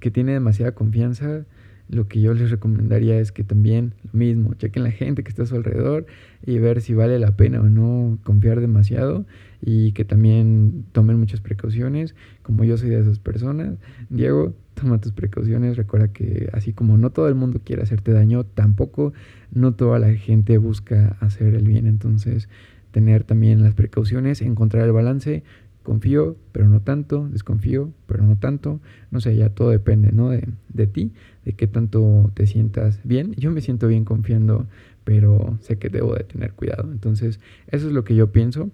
que 0.00 0.10
tiene 0.10 0.32
demasiada 0.32 0.72
confianza, 0.72 1.44
lo 1.88 2.06
que 2.06 2.20
yo 2.20 2.34
les 2.34 2.50
recomendaría 2.50 3.18
es 3.18 3.32
que 3.32 3.44
también 3.44 3.94
lo 4.04 4.18
mismo, 4.18 4.54
chequen 4.54 4.84
la 4.84 4.90
gente 4.90 5.22
que 5.22 5.30
está 5.30 5.44
a 5.44 5.46
su 5.46 5.56
alrededor 5.56 6.06
y 6.44 6.58
ver 6.58 6.82
si 6.82 6.94
vale 6.94 7.18
la 7.18 7.36
pena 7.36 7.60
o 7.60 7.68
no 7.68 8.18
confiar 8.24 8.60
demasiado 8.60 9.24
y 9.62 9.92
que 9.92 10.04
también 10.04 10.84
tomen 10.92 11.18
muchas 11.18 11.40
precauciones, 11.40 12.14
como 12.42 12.64
yo 12.64 12.76
soy 12.76 12.90
de 12.90 13.00
esas 13.00 13.18
personas. 13.18 13.78
Diego, 14.10 14.54
toma 14.80 15.00
tus 15.00 15.12
precauciones, 15.12 15.76
recuerda 15.76 16.08
que 16.08 16.48
así 16.52 16.72
como 16.72 16.98
no 16.98 17.10
todo 17.10 17.28
el 17.28 17.34
mundo 17.34 17.60
quiere 17.64 17.82
hacerte 17.82 18.12
daño, 18.12 18.44
tampoco 18.44 19.12
no 19.52 19.74
toda 19.74 19.98
la 19.98 20.12
gente 20.14 20.58
busca 20.58 21.16
hacer 21.20 21.54
el 21.54 21.66
bien, 21.66 21.86
entonces 21.86 22.48
tener 22.90 23.24
también 23.24 23.62
las 23.62 23.74
precauciones, 23.74 24.42
encontrar 24.42 24.84
el 24.84 24.92
balance. 24.92 25.42
Confío, 25.82 26.36
pero 26.52 26.68
no 26.68 26.80
tanto, 26.80 27.28
desconfío, 27.30 27.92
pero 28.06 28.22
no 28.22 28.36
tanto. 28.36 28.80
No 29.10 29.20
sé, 29.20 29.34
ya 29.36 29.48
todo 29.48 29.70
depende, 29.70 30.12
¿no? 30.12 30.28
De, 30.28 30.46
de 30.68 30.86
ti, 30.86 31.12
de 31.46 31.54
qué 31.54 31.66
tanto 31.66 32.30
te 32.34 32.46
sientas 32.46 33.00
bien. 33.04 33.32
Yo 33.38 33.50
me 33.50 33.62
siento 33.62 33.88
bien 33.88 34.04
confiando, 34.04 34.66
pero 35.04 35.56
sé 35.62 35.78
que 35.78 35.88
debo 35.88 36.14
de 36.14 36.24
tener 36.24 36.52
cuidado. 36.52 36.92
Entonces, 36.92 37.40
eso 37.68 37.86
es 37.86 37.92
lo 37.94 38.04
que 38.04 38.14
yo 38.14 38.32
pienso, 38.32 38.70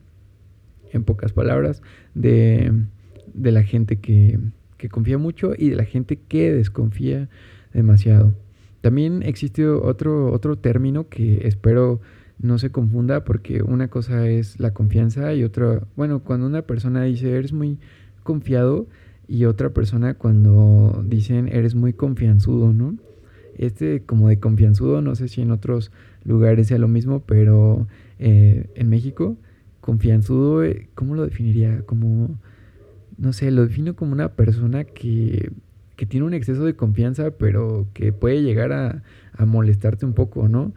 en 0.92 1.04
pocas 1.04 1.32
palabras, 1.32 1.82
de, 2.14 2.72
de 3.32 3.52
la 3.52 3.62
gente 3.62 4.00
que, 4.00 4.40
que 4.84 4.90
confía 4.90 5.16
mucho 5.16 5.54
y 5.56 5.70
de 5.70 5.76
la 5.76 5.86
gente 5.86 6.18
que 6.28 6.52
desconfía 6.52 7.30
demasiado. 7.72 8.34
También 8.82 9.22
existe 9.22 9.66
otro, 9.66 10.30
otro 10.30 10.56
término 10.56 11.08
que 11.08 11.48
espero 11.48 12.02
no 12.38 12.58
se 12.58 12.68
confunda 12.68 13.24
porque 13.24 13.62
una 13.62 13.88
cosa 13.88 14.28
es 14.28 14.60
la 14.60 14.74
confianza 14.74 15.32
y 15.32 15.42
otra, 15.42 15.84
bueno, 15.96 16.20
cuando 16.20 16.46
una 16.46 16.60
persona 16.60 17.02
dice 17.04 17.34
eres 17.34 17.54
muy 17.54 17.78
confiado 18.24 18.86
y 19.26 19.46
otra 19.46 19.70
persona 19.70 20.12
cuando 20.12 21.02
dicen 21.08 21.48
eres 21.48 21.74
muy 21.74 21.94
confianzudo, 21.94 22.74
¿no? 22.74 22.94
Este 23.56 24.02
como 24.02 24.28
de 24.28 24.38
confianzudo, 24.38 25.00
no 25.00 25.14
sé 25.14 25.28
si 25.28 25.40
en 25.40 25.50
otros 25.50 25.92
lugares 26.24 26.66
sea 26.66 26.76
lo 26.76 26.88
mismo, 26.88 27.20
pero 27.20 27.86
eh, 28.18 28.66
en 28.74 28.90
México, 28.90 29.38
confianzudo, 29.80 30.62
eh, 30.62 30.90
¿cómo 30.94 31.14
lo 31.14 31.24
definiría? 31.24 31.80
Como, 31.86 32.38
no 33.18 33.32
sé, 33.32 33.50
lo 33.50 33.62
defino 33.62 33.94
como 33.94 34.12
una 34.12 34.32
persona 34.32 34.84
que, 34.84 35.50
que 35.96 36.06
tiene 36.06 36.26
un 36.26 36.34
exceso 36.34 36.64
de 36.64 36.74
confianza, 36.74 37.32
pero 37.32 37.86
que 37.94 38.12
puede 38.12 38.42
llegar 38.42 38.72
a, 38.72 39.02
molestarte 39.46 40.06
un 40.06 40.12
poco, 40.12 40.48
¿no? 40.48 40.72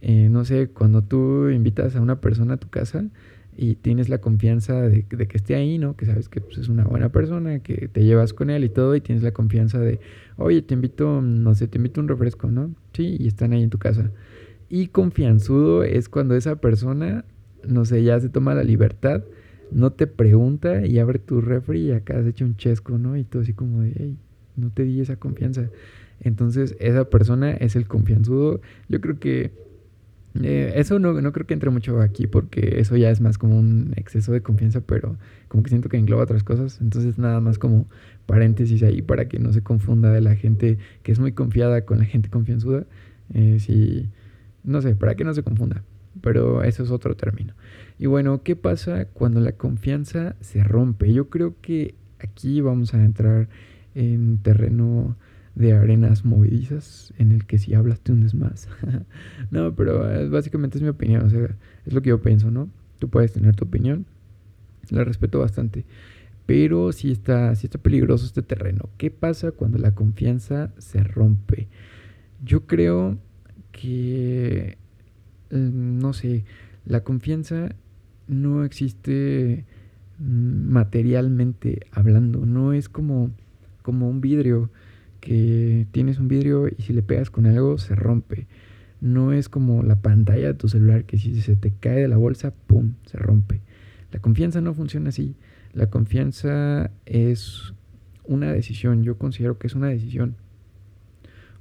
Eh, 0.00 0.28
no 0.30 0.44
sé, 0.44 0.68
cuando 0.68 1.02
tú 1.02 1.48
invitas 1.48 1.96
a 1.96 2.00
una 2.00 2.20
persona 2.20 2.54
a 2.54 2.56
tu 2.56 2.68
casa, 2.68 3.04
y 3.56 3.76
tienes 3.76 4.08
la 4.08 4.18
confianza 4.18 4.82
de, 4.82 5.04
que 5.04 5.36
esté 5.36 5.54
ahí, 5.54 5.78
¿no? 5.78 5.96
Que 5.96 6.04
sabes 6.04 6.28
que 6.28 6.40
pues, 6.40 6.58
es 6.58 6.68
una 6.68 6.84
buena 6.84 7.08
persona, 7.08 7.60
que 7.60 7.88
te 7.88 8.04
llevas 8.04 8.34
con 8.34 8.50
él 8.50 8.64
y 8.64 8.68
todo, 8.68 8.94
y 8.94 9.00
tienes 9.00 9.24
la 9.24 9.32
confianza 9.32 9.78
de, 9.78 9.98
oye, 10.36 10.60
te 10.62 10.74
invito, 10.74 11.22
no 11.22 11.54
sé, 11.54 11.66
te 11.66 11.78
invito 11.78 12.00
un 12.00 12.08
refresco, 12.08 12.50
¿no? 12.50 12.70
Sí, 12.92 13.16
y 13.18 13.26
están 13.26 13.52
ahí 13.52 13.62
en 13.62 13.70
tu 13.70 13.78
casa. 13.78 14.10
Y 14.68 14.88
confianzudo 14.88 15.84
es 15.84 16.08
cuando 16.08 16.36
esa 16.36 16.56
persona, 16.56 17.24
no 17.66 17.84
sé, 17.86 18.02
ya 18.02 18.20
se 18.20 18.28
toma 18.28 18.54
la 18.54 18.62
libertad, 18.62 19.22
no 19.70 19.92
te 19.92 20.06
pregunta 20.06 20.86
y 20.86 20.98
abre 20.98 21.18
tu 21.18 21.40
refri 21.40 21.88
y 21.88 21.92
acá 21.92 22.18
has 22.18 22.26
hecho 22.26 22.44
un 22.44 22.56
chesco, 22.56 22.98
¿no? 22.98 23.16
Y 23.16 23.24
todo 23.24 23.42
así 23.42 23.52
como 23.52 23.82
de, 23.82 24.14
no 24.56 24.70
te 24.70 24.84
di 24.84 25.00
esa 25.00 25.16
confianza. 25.16 25.68
Entonces, 26.20 26.76
esa 26.80 27.08
persona 27.08 27.52
es 27.52 27.76
el 27.76 27.86
confianzudo. 27.86 28.60
Yo 28.88 29.00
creo 29.00 29.18
que 29.18 29.52
eh, 30.42 30.72
eso 30.76 30.98
no, 30.98 31.20
no, 31.20 31.32
creo 31.32 31.46
que 31.46 31.54
entre 31.54 31.70
mucho 31.70 32.00
aquí 32.00 32.26
porque 32.26 32.80
eso 32.80 32.96
ya 32.96 33.10
es 33.10 33.20
más 33.20 33.38
como 33.38 33.58
un 33.58 33.92
exceso 33.96 34.32
de 34.32 34.42
confianza, 34.42 34.80
pero 34.80 35.16
como 35.48 35.62
que 35.62 35.70
siento 35.70 35.88
que 35.88 35.96
engloba 35.96 36.22
otras 36.22 36.42
cosas. 36.42 36.80
Entonces 36.80 37.18
nada 37.18 37.40
más 37.40 37.58
como 37.58 37.86
paréntesis 38.26 38.82
ahí 38.82 39.02
para 39.02 39.28
que 39.28 39.38
no 39.38 39.52
se 39.52 39.62
confunda 39.62 40.10
de 40.10 40.20
la 40.20 40.34
gente 40.36 40.78
que 41.02 41.12
es 41.12 41.18
muy 41.18 41.32
confiada 41.32 41.84
con 41.84 41.98
la 41.98 42.04
gente 42.04 42.28
confianzuda. 42.30 42.86
Eh, 43.34 43.58
si, 43.60 44.08
no 44.64 44.80
sé, 44.82 44.94
para 44.94 45.14
que 45.14 45.24
no 45.24 45.34
se 45.34 45.42
confunda. 45.42 45.82
Pero 46.26 46.64
eso 46.64 46.82
es 46.82 46.90
otro 46.90 47.14
término. 47.14 47.54
Y 48.00 48.06
bueno, 48.06 48.42
¿qué 48.42 48.56
pasa 48.56 49.04
cuando 49.04 49.38
la 49.38 49.52
confianza 49.52 50.34
se 50.40 50.64
rompe? 50.64 51.12
Yo 51.12 51.30
creo 51.30 51.54
que 51.60 51.94
aquí 52.18 52.60
vamos 52.60 52.94
a 52.94 53.04
entrar 53.04 53.48
en 53.94 54.38
terreno 54.38 55.16
de 55.54 55.74
arenas 55.74 56.24
movedizas 56.24 57.14
en 57.16 57.30
el 57.30 57.46
que 57.46 57.58
si 57.58 57.74
hablas 57.74 58.00
te 58.00 58.10
hundes 58.10 58.34
más. 58.34 58.68
no, 59.52 59.76
pero 59.76 60.28
básicamente 60.28 60.78
es 60.78 60.82
mi 60.82 60.88
opinión, 60.88 61.22
o 61.22 61.30
sea, 61.30 61.56
es 61.84 61.92
lo 61.92 62.02
que 62.02 62.08
yo 62.08 62.20
pienso, 62.20 62.50
¿no? 62.50 62.68
Tú 62.98 63.08
puedes 63.08 63.32
tener 63.32 63.54
tu 63.54 63.64
opinión, 63.64 64.04
la 64.90 65.04
respeto 65.04 65.38
bastante, 65.38 65.84
pero 66.44 66.90
si 66.90 67.12
está, 67.12 67.54
si 67.54 67.68
está 67.68 67.78
peligroso 67.78 68.26
este 68.26 68.42
terreno. 68.42 68.88
¿Qué 68.98 69.12
pasa 69.12 69.52
cuando 69.52 69.78
la 69.78 69.94
confianza 69.94 70.72
se 70.78 71.04
rompe? 71.04 71.68
Yo 72.44 72.66
creo 72.66 73.16
que, 73.70 74.76
no 75.56 76.12
sé, 76.12 76.44
la 76.84 77.02
confianza 77.02 77.74
no 78.28 78.64
existe 78.64 79.64
mm, 80.18 80.72
materialmente 80.72 81.86
hablando, 81.92 82.46
no 82.46 82.72
es 82.72 82.88
como, 82.88 83.30
como 83.82 84.08
un 84.08 84.20
vidrio 84.20 84.70
que 85.20 85.86
tienes 85.90 86.18
un 86.18 86.28
vidrio 86.28 86.68
y 86.68 86.82
si 86.82 86.92
le 86.92 87.02
pegas 87.02 87.30
con 87.30 87.46
algo 87.46 87.78
se 87.78 87.94
rompe. 87.94 88.46
No 89.00 89.32
es 89.32 89.48
como 89.48 89.82
la 89.82 90.00
pantalla 90.00 90.46
de 90.46 90.54
tu 90.54 90.68
celular 90.68 91.04
que 91.04 91.18
si 91.18 91.40
se 91.40 91.56
te 91.56 91.72
cae 91.72 92.02
de 92.02 92.08
la 92.08 92.16
bolsa, 92.16 92.54
¡pum!, 92.66 92.94
se 93.06 93.18
rompe. 93.18 93.60
La 94.12 94.20
confianza 94.20 94.60
no 94.60 94.72
funciona 94.72 95.10
así. 95.10 95.34
La 95.72 95.90
confianza 95.90 96.90
es 97.04 97.74
una 98.24 98.52
decisión. 98.52 99.02
Yo 99.02 99.18
considero 99.18 99.58
que 99.58 99.66
es 99.66 99.74
una 99.74 99.88
decisión. 99.88 100.36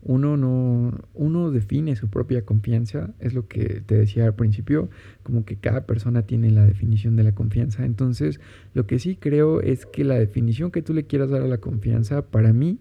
Uno 0.07 0.37
no, 0.37 0.91
uno 1.15 1.49
define 1.49 1.95
su 1.95 2.09
propia 2.09 2.45
confianza, 2.45 3.15
es 3.19 3.33
lo 3.33 3.47
que 3.47 3.81
te 3.85 3.95
decía 3.95 4.25
al 4.25 4.35
principio, 4.35 4.87
como 5.23 5.45
que 5.45 5.57
cada 5.57 5.87
persona 5.87 6.21
tiene 6.21 6.51
la 6.51 6.63
definición 6.63 7.15
de 7.15 7.23
la 7.23 7.33
confianza. 7.33 7.85
Entonces, 7.85 8.39
lo 8.75 8.85
que 8.85 8.99
sí 8.99 9.15
creo 9.15 9.61
es 9.61 9.87
que 9.87 10.03
la 10.03 10.15
definición 10.15 10.69
que 10.69 10.83
tú 10.83 10.93
le 10.93 11.05
quieras 11.05 11.31
dar 11.31 11.41
a 11.41 11.47
la 11.47 11.57
confianza, 11.57 12.21
para 12.21 12.53
mí, 12.53 12.77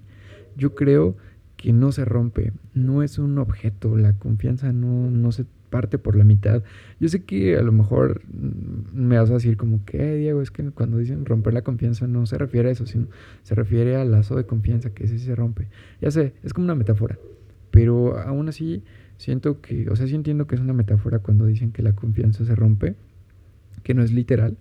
yo 0.54 0.74
creo 0.74 1.16
que 1.56 1.72
no 1.72 1.92
se 1.92 2.04
rompe, 2.04 2.52
no 2.74 3.02
es 3.02 3.18
un 3.18 3.38
objeto, 3.38 3.96
la 3.96 4.12
confianza 4.18 4.72
no, 4.72 5.10
no 5.10 5.32
se 5.32 5.46
parte 5.74 5.98
por 5.98 6.14
la 6.14 6.22
mitad. 6.22 6.62
Yo 7.00 7.08
sé 7.08 7.24
que 7.24 7.56
a 7.56 7.62
lo 7.62 7.72
mejor 7.72 8.22
mm, 8.32 8.96
me 8.96 9.18
vas 9.18 9.28
a 9.28 9.34
decir 9.34 9.56
como 9.56 9.84
que, 9.84 10.14
Diego, 10.14 10.40
es 10.40 10.52
que 10.52 10.62
cuando 10.70 10.98
dicen 10.98 11.24
romper 11.24 11.52
la 11.52 11.62
confianza 11.62 12.06
no 12.06 12.26
se 12.26 12.38
refiere 12.38 12.68
a 12.68 12.72
eso, 12.72 12.86
sino 12.86 13.08
se 13.42 13.56
refiere 13.56 13.96
al 13.96 14.12
lazo 14.12 14.36
de 14.36 14.46
confianza 14.46 14.90
que 14.94 15.02
ese 15.02 15.18
se 15.18 15.34
rompe. 15.34 15.66
Ya 16.00 16.12
sé, 16.12 16.32
es 16.44 16.54
como 16.54 16.66
una 16.66 16.76
metáfora, 16.76 17.18
pero 17.72 18.16
aún 18.20 18.48
así 18.48 18.84
siento 19.16 19.60
que, 19.60 19.90
o 19.90 19.96
sea, 19.96 20.06
sí 20.06 20.14
entiendo 20.14 20.46
que 20.46 20.54
es 20.54 20.60
una 20.60 20.74
metáfora 20.74 21.18
cuando 21.18 21.44
dicen 21.44 21.72
que 21.72 21.82
la 21.82 21.96
confianza 21.96 22.44
se 22.44 22.54
rompe, 22.54 22.94
que 23.82 23.94
no 23.94 24.04
es 24.04 24.12
literal, 24.12 24.56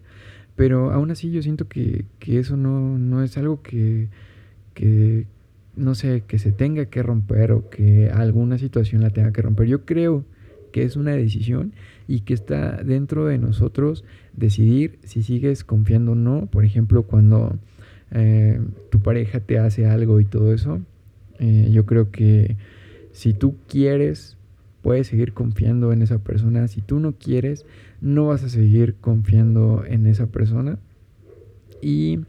pero 0.56 0.92
aún 0.94 1.12
así 1.12 1.30
yo 1.30 1.44
siento 1.44 1.68
que, 1.68 2.06
que 2.18 2.40
eso 2.40 2.58
no, 2.58 2.98
no 2.98 3.22
es 3.22 3.38
algo 3.38 3.62
que, 3.62 4.10
que, 4.74 5.28
no 5.76 5.94
sé, 5.94 6.24
que 6.28 6.40
se 6.40 6.52
tenga 6.52 6.86
que 6.86 7.04
romper 7.04 7.52
o 7.52 7.70
que 7.70 8.10
alguna 8.10 8.58
situación 8.58 9.04
la 9.04 9.12
tenga 9.12 9.32
que 9.32 9.44
romper. 9.44 9.68
Yo 9.68 9.86
creo 9.86 10.26
que 10.74 10.84
es 10.84 10.98
una 10.98 11.12
decisión 11.12 11.72
y 12.08 12.22
que 12.22 12.34
está 12.34 12.84
dentro 12.84 13.26
de 13.26 13.38
nosotros 13.38 14.04
decidir 14.34 15.00
si 15.04 15.24
sigues 15.24 15.64
confiando 15.64 16.12
o 16.12 16.16
no. 16.16 16.48
Por 16.48 16.66
ejemplo, 16.66 17.04
cuando 17.04 17.58
eh, 18.12 18.60
tu 18.90 19.00
pareja 19.00 19.40
te 19.40 19.60
hace 19.60 19.86
algo 19.86 20.20
y 20.20 20.26
todo 20.26 20.54
eso, 20.54 20.82
eh, 21.40 21.70
yo 21.72 21.86
creo 21.86 22.12
que 22.12 22.58
si 23.14 23.34
tú 23.34 23.56
quieres, 23.70 24.36
puedes 24.82 25.08
seguir 25.08 25.32
confiando 25.32 25.94
en 25.94 26.02
esa 26.02 26.18
persona. 26.18 26.68
Si 26.68 26.82
tú 26.82 27.00
no 27.00 27.14
quieres, 27.14 27.66
no 28.02 28.28
vas 28.28 28.44
a 28.44 28.50
seguir 28.50 28.96
confiando 28.96 29.86
en 29.88 30.08
esa 30.08 30.28
persona. 30.28 30.78
Y 31.82 32.20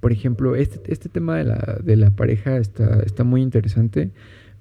por 0.00 0.10
ejemplo, 0.10 0.56
este, 0.56 0.92
este 0.92 1.08
tema 1.08 1.36
de 1.38 1.44
la, 1.44 1.78
de 1.82 1.94
la 1.94 2.10
pareja 2.10 2.58
está, 2.58 3.00
está, 3.04 3.22
muy 3.22 3.40
interesante 3.40 4.10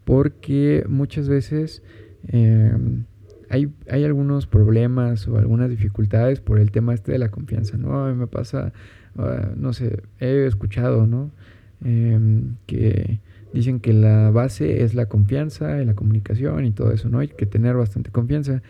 porque 0.06 0.86
muchas 0.88 1.28
veces 1.28 1.82
em, 2.28 3.06
hay, 3.52 3.70
hay, 3.90 4.06
algunos 4.06 4.48
problemas 4.48 5.28
o 5.28 5.38
algunas 5.38 5.70
dificultades 5.70 6.40
por 6.40 6.58
el 6.58 6.72
tema 6.72 6.94
este 6.94 7.12
de 7.12 7.18
la 7.20 7.30
confianza, 7.30 7.78
¿no? 7.78 8.06
A 8.06 8.10
mí 8.10 8.18
me 8.18 8.28
pasa, 8.28 8.72
ah, 9.18 9.50
no 9.58 9.74
sé, 9.74 10.02
he 10.20 10.46
escuchado, 10.46 11.06
¿no? 11.06 11.32
Em, 11.84 12.56
que 12.66 13.20
dicen 13.54 13.80
que 13.80 13.92
la 13.92 14.32
base 14.32 14.84
es 14.84 14.94
la 14.94 15.08
confianza 15.08 15.82
y 15.82 15.86
la 15.86 15.96
comunicación 15.96 16.66
y 16.66 16.72
todo 16.72 16.92
eso, 16.92 17.10
¿no? 17.10 17.20
Hay 17.20 17.28
que 17.28 17.46
tener 17.46 17.76
bastante 17.76 18.10
confianza. 18.10 18.62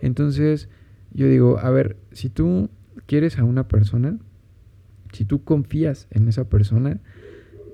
Entonces, 0.00 0.68
yo 1.12 1.28
digo, 1.28 1.58
a 1.58 1.70
ver, 1.70 1.96
si 2.12 2.28
tú 2.28 2.70
quieres 3.06 3.38
a 3.38 3.44
una 3.44 3.66
persona, 3.66 4.18
si 5.12 5.24
tú 5.24 5.42
confías 5.42 6.06
en 6.10 6.28
esa 6.28 6.48
persona 6.48 7.00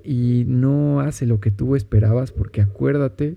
y 0.02 0.44
no 0.46 1.00
hace 1.00 1.26
lo 1.26 1.40
que 1.40 1.50
tú 1.50 1.76
esperabas, 1.76 2.32
porque 2.32 2.62
acuérdate 2.62 3.36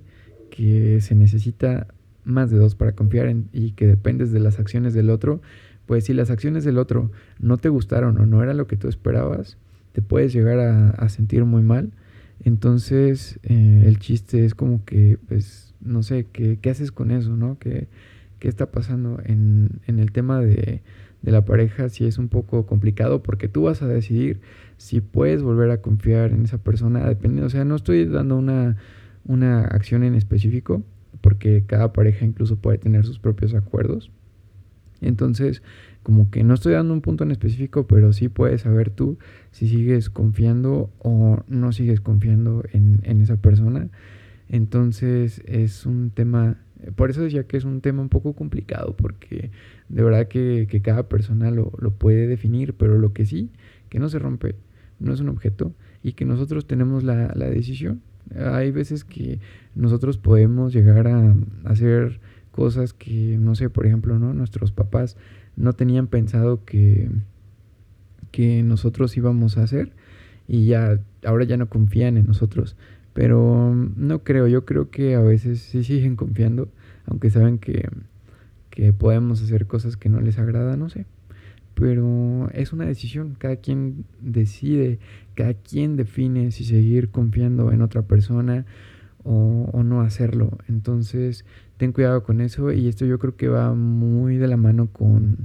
que 0.50 1.02
se 1.02 1.16
necesita 1.16 1.88
más 2.28 2.52
de 2.52 2.58
dos 2.58 2.76
para 2.76 2.94
confiar 2.94 3.28
en, 3.28 3.50
y 3.54 3.72
que 3.72 3.88
dependes 3.88 4.32
de 4.32 4.40
las 4.40 4.60
acciones 4.60 4.94
del 4.94 5.10
otro, 5.10 5.42
pues 5.86 6.06
si 6.06 6.14
las 6.14 6.30
acciones 6.30 6.64
del 6.64 6.78
otro 6.78 7.12
no 7.40 7.58
te 7.58 7.70
gustaron 7.70 8.20
o 8.20 8.26
no 8.26 8.44
era 8.44 8.54
lo 8.54 8.68
que 8.68 8.78
tú 8.78 8.88
esperabas, 8.88 9.58
te 9.94 10.02
puedes 10.02 10.34
llegar 10.34 10.60
a, 10.60 11.10
sentir 11.10 11.46
muy 11.46 11.64
mal. 11.64 11.92
Entonces 12.44 13.40
eh, 13.44 13.84
el 13.88 13.98
chiste 13.98 14.46
es 14.46 14.54
como 14.54 14.86
que, 14.86 15.18
pues, 15.28 15.74
no 15.82 16.04
sé, 16.04 16.28
¿qué, 16.32 16.60
haces 16.70 16.92
con 16.92 17.10
eso, 17.12 17.36
no? 17.36 17.58
¿Qué, 17.60 17.88
qué 18.40 18.48
está 18.48 18.70
pasando 18.72 19.20
en, 19.26 19.82
en 19.88 20.00
el 20.00 20.12
tema 20.12 20.42
de, 20.42 20.82
de 21.22 21.32
la 21.32 21.46
pareja 21.46 21.90
sí 21.90 22.06
es 22.06 22.18
un 22.18 22.28
poco 22.28 22.66
complicado 22.66 23.24
porque 23.24 23.48
tú 23.48 23.64
vas 23.64 23.82
a 23.82 23.88
decidir 23.88 24.40
si 24.78 25.02
puedes 25.02 25.42
volver 25.42 25.72
a 25.72 25.82
confiar 25.82 26.32
en 26.32 26.44
esa 26.44 26.60
persona, 26.60 27.08
dependiendo, 27.08 27.48
o 27.48 27.50
sea, 27.50 27.66
no 27.66 27.76
estoy 27.76 28.06
dando 28.06 28.38
una 28.38 29.62
acción 29.62 30.04
en 30.04 30.14
específico, 30.14 30.84
porque 31.28 31.64
cada 31.68 31.92
pareja 31.92 32.26
incluso 32.26 32.56
puede 32.56 32.78
tener 32.78 33.06
sus 33.06 33.20
propios 33.20 33.54
acuerdos. 33.54 34.10
Entonces, 35.02 35.62
como 36.02 36.32
que 36.32 36.44
no 36.44 36.54
estoy 36.54 36.72
dando 36.72 36.94
un 36.94 37.02
punto 37.02 37.26
en 37.26 37.32
específico, 37.32 37.86
pero 37.86 38.14
sí 38.14 38.30
puedes 38.30 38.62
saber 38.62 38.90
tú 38.90 39.18
si 39.52 39.68
sigues 39.68 40.10
confiando 40.10 40.90
o 41.00 41.44
no 41.50 41.74
sigues 41.74 42.00
confiando 42.00 42.64
en, 42.72 43.02
en 43.04 43.22
esa 43.22 43.36
persona. 43.36 43.90
Entonces 44.48 45.42
es 45.46 45.86
un 45.86 46.12
tema 46.12 46.58
por 46.96 47.10
eso 47.10 47.22
decía 47.22 47.46
que 47.46 47.58
es 47.58 47.64
un 47.64 47.82
tema 47.82 48.02
un 48.02 48.10
poco 48.10 48.34
complicado, 48.34 48.96
porque 48.96 49.52
de 49.90 50.04
verdad 50.04 50.28
que, 50.28 50.68
cada 50.84 51.10
persona 51.10 51.52
lo, 51.52 51.72
puede 51.98 52.28
definir, 52.28 52.74
pero 52.74 52.98
lo 52.98 53.14
que 53.14 53.26
sí, 53.26 53.52
que 53.90 54.00
no 54.00 54.10
se 54.10 54.20
rompe, 54.20 54.56
no 55.00 55.14
es 55.14 55.20
un 55.20 55.30
objeto 55.30 55.74
y 56.04 56.14
que 56.14 56.26
nosotros 56.26 56.68
tenemos 56.68 57.04
la, 57.04 57.28
decisión. 57.50 58.02
Hay 58.36 58.72
veces 58.72 59.04
que 59.04 59.40
nosotros 59.76 60.18
podemos 60.18 60.74
llegar 60.74 61.08
a 61.08 61.36
hacer 61.66 62.20
cosas 62.52 62.94
que, 62.94 63.38
no 63.40 63.56
sé, 63.56 63.70
por 63.70 63.86
ejemplo, 63.86 64.18
¿no? 64.20 64.34
Nuestros 64.34 64.72
papás 64.72 65.16
no 65.56 65.74
tenían 65.74 66.08
pensado 66.08 66.66
que, 66.66 67.10
que 68.32 68.64
nosotros 68.64 69.16
íbamos 69.16 69.58
a 69.58 69.64
hacer 69.64 69.94
y 70.48 70.66
ya, 70.66 71.00
ahora 71.26 71.46
ya 71.46 71.58
no 71.58 71.70
confían 71.70 72.18
en 72.18 72.26
nosotros. 72.26 72.76
Pero 73.14 73.74
no 73.96 74.24
creo, 74.24 74.48
yo 74.48 74.66
creo 74.66 74.90
que 74.90 75.16
a 75.16 75.22
veces 75.22 75.60
sí 75.60 75.84
siguen 75.84 76.16
confiando, 76.16 76.70
aunque 77.06 77.30
saben 77.30 77.58
que, 77.58 77.90
que 78.70 78.94
podemos 78.94 79.42
hacer 79.42 79.66
cosas 79.66 79.98
que 79.98 80.10
no 80.10 80.22
les 80.22 80.38
agrada, 80.38 80.78
no 80.78 80.90
sé. 80.90 81.06
Pero 81.80 82.50
es 82.54 82.74
una 82.74 82.86
decisión, 82.86 83.36
cada 83.38 83.58
quien 83.58 84.06
decide, 84.20 85.00
cada 85.36 85.54
quien 85.54 85.96
define 85.96 86.52
si 86.52 86.64
seguir 86.64 87.10
confiando 87.10 87.72
en 87.72 87.82
otra 87.82 88.02
persona 88.02 88.66
o, 89.24 89.84
no 89.84 90.02
hacerlo. 90.02 90.58
Entonces, 90.68 91.46
ten 91.78 91.92
cuidado 91.92 92.24
con 92.24 92.42
eso 92.42 92.72
y 92.72 92.88
esto 92.88 93.06
yo 93.06 93.20
creo 93.20 93.36
que 93.36 93.48
va 93.48 93.76
muy 93.76 94.38
de 94.38 94.48
la 94.48 94.58
mano 94.58 94.88
con, 94.88 95.38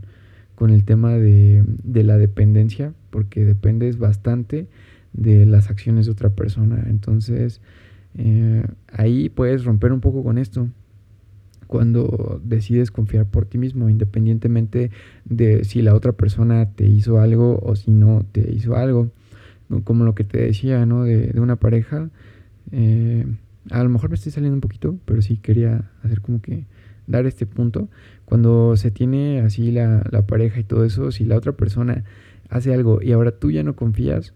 con 0.54 0.70
el 0.70 0.84
tema 0.84 1.12
de, 1.14 1.64
de 1.66 2.02
la 2.02 2.16
dependencia, 2.16 2.94
porque 3.10 3.44
dependes 3.44 3.98
bastante 3.98 4.68
de 5.12 5.44
las 5.44 5.68
acciones 5.68 6.06
de 6.06 6.12
otra 6.12 6.30
persona. 6.30 6.84
Entonces, 6.88 7.60
eh, 8.16 8.64
ahí 8.90 9.28
puedes 9.28 9.64
romper 9.64 9.92
un 9.92 10.00
poco 10.00 10.24
con 10.24 10.38
esto 10.38 10.68
cuando 11.72 12.38
decides 12.44 12.90
confiar 12.90 13.24
por 13.24 13.46
ti 13.46 13.56
mismo, 13.56 13.88
independientemente 13.88 14.90
de 15.24 15.64
si 15.64 15.80
la 15.80 15.94
otra 15.94 16.12
persona 16.12 16.66
te 16.66 16.84
hizo 16.84 17.18
algo 17.18 17.58
o 17.62 17.76
si 17.76 17.90
no 17.90 18.26
te 18.30 18.52
hizo 18.52 18.76
algo. 18.76 19.10
Como 19.84 20.04
lo 20.04 20.14
que 20.14 20.22
te 20.22 20.36
decía, 20.36 20.84
¿no? 20.84 21.04
De, 21.04 21.32
una 21.40 21.56
pareja. 21.56 22.10
Eh, 22.72 23.24
a 23.70 23.82
lo 23.82 23.88
mejor 23.88 24.10
me 24.10 24.16
estoy 24.16 24.32
saliendo 24.32 24.54
un 24.54 24.60
poquito, 24.60 24.98
pero 25.06 25.22
sí 25.22 25.38
quería 25.38 25.90
hacer 26.02 26.20
como 26.20 26.42
que 26.42 26.66
dar 27.06 27.24
este 27.24 27.46
punto. 27.46 27.88
Cuando 28.26 28.76
se 28.76 28.90
tiene 28.90 29.40
así 29.40 29.70
la, 29.70 30.04
la 30.10 30.26
pareja 30.26 30.60
y 30.60 30.64
todo 30.64 30.84
eso, 30.84 31.10
si 31.10 31.24
la 31.24 31.38
otra 31.38 31.52
persona 31.52 32.04
hace 32.50 32.74
algo 32.74 33.00
y 33.00 33.12
ahora 33.12 33.30
tú 33.30 33.50
ya 33.50 33.62
no 33.62 33.76
confías, 33.76 34.34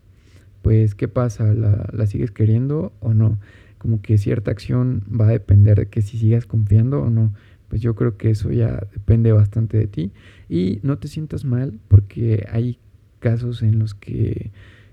pues 0.62 0.94
¿qué 0.94 1.06
pasa? 1.06 1.52
¿La, 1.52 1.86
la 1.92 2.06
sigues 2.06 2.30
queriendo 2.30 2.94
o 3.00 3.12
no? 3.12 3.38
Como 3.86 4.02
que 4.02 4.18
cierta 4.18 4.50
acción 4.50 5.04
va 5.08 5.28
a 5.28 5.30
depender 5.30 5.78
de 5.78 5.86
que 5.86 6.02
si 6.02 6.18
sigas 6.18 6.44
confiando 6.44 7.02
o 7.02 7.08
no. 7.08 7.32
Pues 7.68 7.80
yo 7.80 7.94
creo 7.94 8.16
que 8.16 8.30
eso 8.30 8.50
ya 8.50 8.84
depende 8.92 9.30
bastante 9.30 9.78
de 9.78 9.86
ti. 9.86 10.10
Y 10.48 10.80
no 10.82 10.98
te 10.98 11.06
sientas 11.06 11.44
mal 11.44 11.78
porque 11.86 12.48
hay 12.50 12.80
casos 13.20 13.62
en 13.62 13.78
los 13.78 13.94
que 13.94 14.50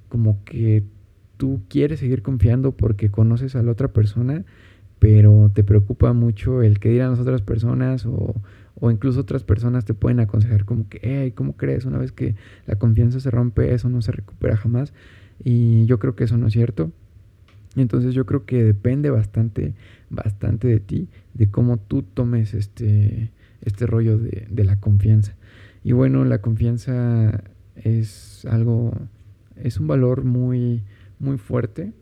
como 0.09 0.43
que 0.43 0.83
tú 1.37 1.61
quieres 1.69 2.01
seguir 2.01 2.21
confiando 2.21 2.73
porque 2.73 3.09
conoces 3.09 3.55
a 3.55 3.63
la 3.63 3.71
otra 3.71 3.87
persona, 3.87 4.45
pero 4.99 5.49
te 5.51 5.63
preocupa 5.63 6.13
mucho 6.13 6.61
el 6.61 6.77
que 6.77 6.89
dirán 6.89 7.09
las 7.09 7.19
otras 7.19 7.41
personas 7.41 8.05
o, 8.05 8.35
o 8.79 8.91
incluso 8.91 9.21
otras 9.21 9.43
personas 9.43 9.85
te 9.85 9.95
pueden 9.95 10.19
aconsejar 10.19 10.65
como 10.65 10.87
que, 10.87 10.99
hey, 11.01 11.31
¿cómo 11.31 11.57
crees? 11.57 11.85
Una 11.85 11.97
vez 11.97 12.11
que 12.11 12.35
la 12.67 12.75
confianza 12.75 13.19
se 13.19 13.31
rompe, 13.31 13.73
eso 13.73 13.89
no 13.89 14.03
se 14.03 14.11
recupera 14.11 14.55
jamás. 14.55 14.93
Y 15.43 15.87
yo 15.87 15.97
creo 15.97 16.15
que 16.15 16.25
eso 16.25 16.37
no 16.37 16.45
es 16.45 16.53
cierto. 16.53 16.91
Entonces 17.75 18.13
yo 18.13 18.25
creo 18.25 18.45
que 18.45 18.63
depende 18.63 19.09
bastante, 19.09 19.73
bastante 20.09 20.67
de 20.67 20.79
ti, 20.79 21.07
de 21.33 21.47
cómo 21.47 21.77
tú 21.77 22.03
tomes 22.03 22.53
este, 22.53 23.31
este 23.61 23.87
rollo 23.87 24.17
de, 24.17 24.63
la 24.63 24.79
confianza. 24.79 25.35
Y 25.83 25.93
bueno, 25.93 26.23
la 26.25 26.39
confianza 26.39 27.43
es 27.75 28.45
algo, 28.45 28.93
es 29.55 29.79
un 29.79 29.87
valor 29.87 30.23
muy, 30.23 30.83
muy 31.19 31.37
fuerte. 31.37 31.93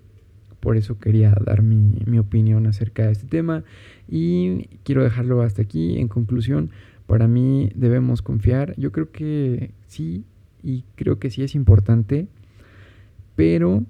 Por 0.59 0.77
eso 0.77 0.99
quería 0.99 1.35
dar 1.43 1.63
mi, 1.63 2.03
mi 2.05 2.19
opinión 2.19 2.67
acerca 2.67 3.05
de 3.05 3.13
este 3.13 3.27
tema. 3.27 3.63
Y 4.07 4.67
quiero 4.83 5.03
dejarlo 5.03 5.41
hasta 5.41 5.61
aquí. 5.61 5.97
En 5.97 6.07
conclusión, 6.07 6.69
para 7.07 7.27
mí 7.27 7.71
debemos 7.75 8.21
confiar. 8.21 8.75
Yo 8.77 8.91
creo 8.91 9.11
que 9.11 9.71
sí, 9.87 10.25
y 10.61 10.83
creo 10.95 11.17
que 11.17 11.29
sí 11.29 11.43
es 11.43 11.55
importante, 11.55 12.27
pero 13.35 13.83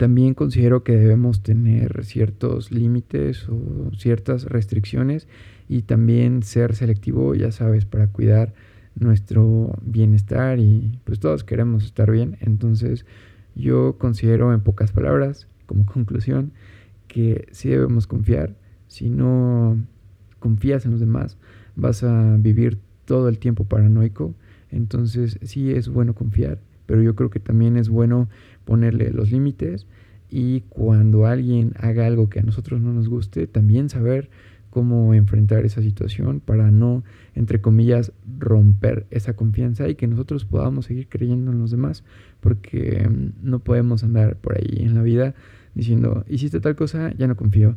también 0.00 0.32
considero 0.32 0.82
que 0.82 0.96
debemos 0.96 1.42
tener 1.42 2.06
ciertos 2.06 2.72
límites 2.72 3.46
o 3.50 3.90
ciertas 3.94 4.44
restricciones 4.44 5.28
y 5.68 5.82
también 5.82 6.42
ser 6.42 6.74
selectivo, 6.74 7.34
ya 7.34 7.52
sabes, 7.52 7.84
para 7.84 8.06
cuidar 8.06 8.54
nuestro 8.94 9.78
bienestar 9.82 10.58
y 10.58 10.98
pues 11.04 11.20
todos 11.20 11.44
queremos 11.44 11.84
estar 11.84 12.10
bien. 12.10 12.38
Entonces 12.40 13.04
yo 13.54 13.98
considero 13.98 14.54
en 14.54 14.62
pocas 14.62 14.90
palabras, 14.90 15.48
como 15.66 15.84
conclusión, 15.92 16.52
que 17.06 17.46
sí 17.50 17.68
debemos 17.68 18.06
confiar. 18.06 18.56
Si 18.88 19.10
no 19.10 19.76
confías 20.38 20.86
en 20.86 20.92
los 20.92 21.00
demás, 21.00 21.36
vas 21.76 22.04
a 22.04 22.38
vivir 22.38 22.78
todo 23.04 23.28
el 23.28 23.38
tiempo 23.38 23.64
paranoico. 23.64 24.34
Entonces 24.70 25.38
sí 25.42 25.72
es 25.72 25.90
bueno 25.90 26.14
confiar, 26.14 26.58
pero 26.86 27.02
yo 27.02 27.14
creo 27.14 27.28
que 27.28 27.38
también 27.38 27.76
es 27.76 27.90
bueno 27.90 28.30
ponerle 28.64 29.10
los 29.10 29.30
límites 29.30 29.86
y 30.28 30.62
cuando 30.68 31.26
alguien 31.26 31.72
haga 31.78 32.06
algo 32.06 32.28
que 32.28 32.40
a 32.40 32.42
nosotros 32.42 32.80
no 32.80 32.92
nos 32.92 33.08
guste, 33.08 33.46
también 33.46 33.88
saber 33.88 34.30
cómo 34.70 35.12
enfrentar 35.14 35.64
esa 35.64 35.82
situación 35.82 36.40
para 36.40 36.70
no, 36.70 37.02
entre 37.34 37.60
comillas, 37.60 38.12
romper 38.38 39.06
esa 39.10 39.34
confianza 39.34 39.88
y 39.88 39.96
que 39.96 40.06
nosotros 40.06 40.44
podamos 40.44 40.86
seguir 40.86 41.08
creyendo 41.08 41.50
en 41.50 41.58
los 41.58 41.72
demás, 41.72 42.04
porque 42.38 43.08
mm, 43.08 43.48
no 43.48 43.58
podemos 43.58 44.04
andar 44.04 44.36
por 44.36 44.56
ahí 44.56 44.78
en 44.78 44.94
la 44.94 45.02
vida 45.02 45.34
diciendo, 45.74 46.24
hiciste 46.28 46.60
tal 46.60 46.76
cosa, 46.76 47.12
ya 47.16 47.26
no 47.26 47.36
confío. 47.36 47.76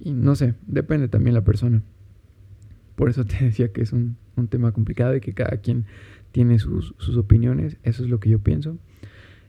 Y 0.00 0.12
no 0.12 0.34
sé, 0.34 0.54
depende 0.66 1.08
también 1.08 1.34
la 1.34 1.44
persona. 1.44 1.82
Por 2.94 3.10
eso 3.10 3.24
te 3.26 3.44
decía 3.44 3.72
que 3.72 3.82
es 3.82 3.92
un, 3.92 4.16
un 4.36 4.48
tema 4.48 4.72
complicado 4.72 5.14
y 5.14 5.20
que 5.20 5.34
cada 5.34 5.58
quien 5.58 5.84
tiene 6.32 6.58
sus, 6.58 6.94
sus 6.98 7.16
opiniones, 7.16 7.76
eso 7.82 8.02
es 8.02 8.10
lo 8.10 8.20
que 8.20 8.30
yo 8.30 8.38
pienso. 8.38 8.78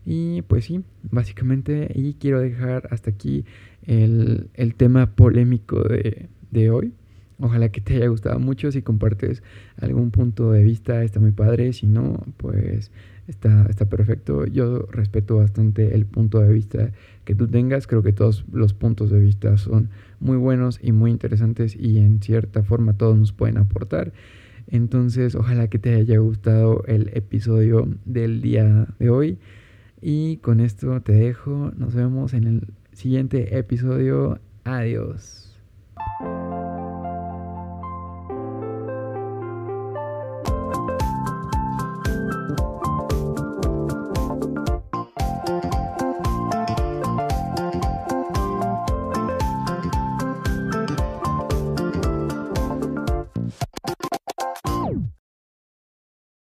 Y 0.10 0.42
pues 0.44 0.64
sí, 0.64 0.86
básicamente, 1.12 1.92
y 1.94 2.14
quiero 2.14 2.40
dejar 2.40 2.88
hasta 2.92 3.10
aquí 3.10 3.44
el, 3.84 4.50
el 4.54 4.74
tema 4.74 5.08
polémico 5.08 5.84
de, 5.84 6.30
de, 6.50 6.70
hoy. 6.70 6.94
Ojalá 7.42 7.68
que 7.74 7.82
te 7.82 7.96
haya 7.96 8.08
gustado 8.08 8.40
mucho. 8.40 8.72
Si 8.72 8.82
compartes 8.82 9.44
algún 9.76 10.12
punto 10.12 10.54
de 10.54 10.64
vista, 10.64 11.04
está 11.04 11.20
muy 11.20 11.34
padre. 11.34 11.74
Si 11.74 11.88
no, 11.88 12.26
pues 12.38 12.90
está, 13.28 13.66
está 13.70 13.90
perfecto. 13.90 14.46
Yo 14.46 14.88
respeto 14.94 15.36
bastante 15.36 15.94
el 15.94 16.06
punto 16.06 16.40
de 16.40 16.54
vista 16.54 16.94
que 17.26 17.36
tú 17.36 17.50
tengas. 17.50 17.86
Creo 17.86 18.02
que 18.02 18.14
todos 18.14 18.46
los 18.50 18.74
puntos 18.74 19.12
de 19.12 19.20
vista 19.20 19.58
son 19.58 19.90
muy 20.22 20.38
buenos 20.38 20.80
y 20.82 20.94
muy 20.94 21.12
interesantes 21.12 21.76
y 21.76 21.98
en 21.98 22.22
cierta 22.22 22.64
forma 22.64 22.94
todos 22.94 23.20
nos 23.20 23.34
pueden 23.34 23.58
aportar. 23.58 24.14
Entonces, 24.68 25.36
ojalá 25.36 25.68
que 25.68 25.80
te 25.80 25.96
haya 25.96 26.18
gustado 26.20 26.86
el 26.88 27.10
episodio 27.14 27.90
del 28.06 28.40
día 28.42 28.88
de 29.00 29.10
hoy. 29.10 29.38
Y 30.02 30.38
con 30.38 30.60
esto 30.60 31.02
te 31.02 31.14
dejo. 31.14 31.72
Nos 31.76 31.96
vemos 31.96 32.34
en 32.34 32.44
el 32.46 32.68
siguiente 32.94 33.58
episodio. 33.58 34.40
Adiós. 34.64 35.56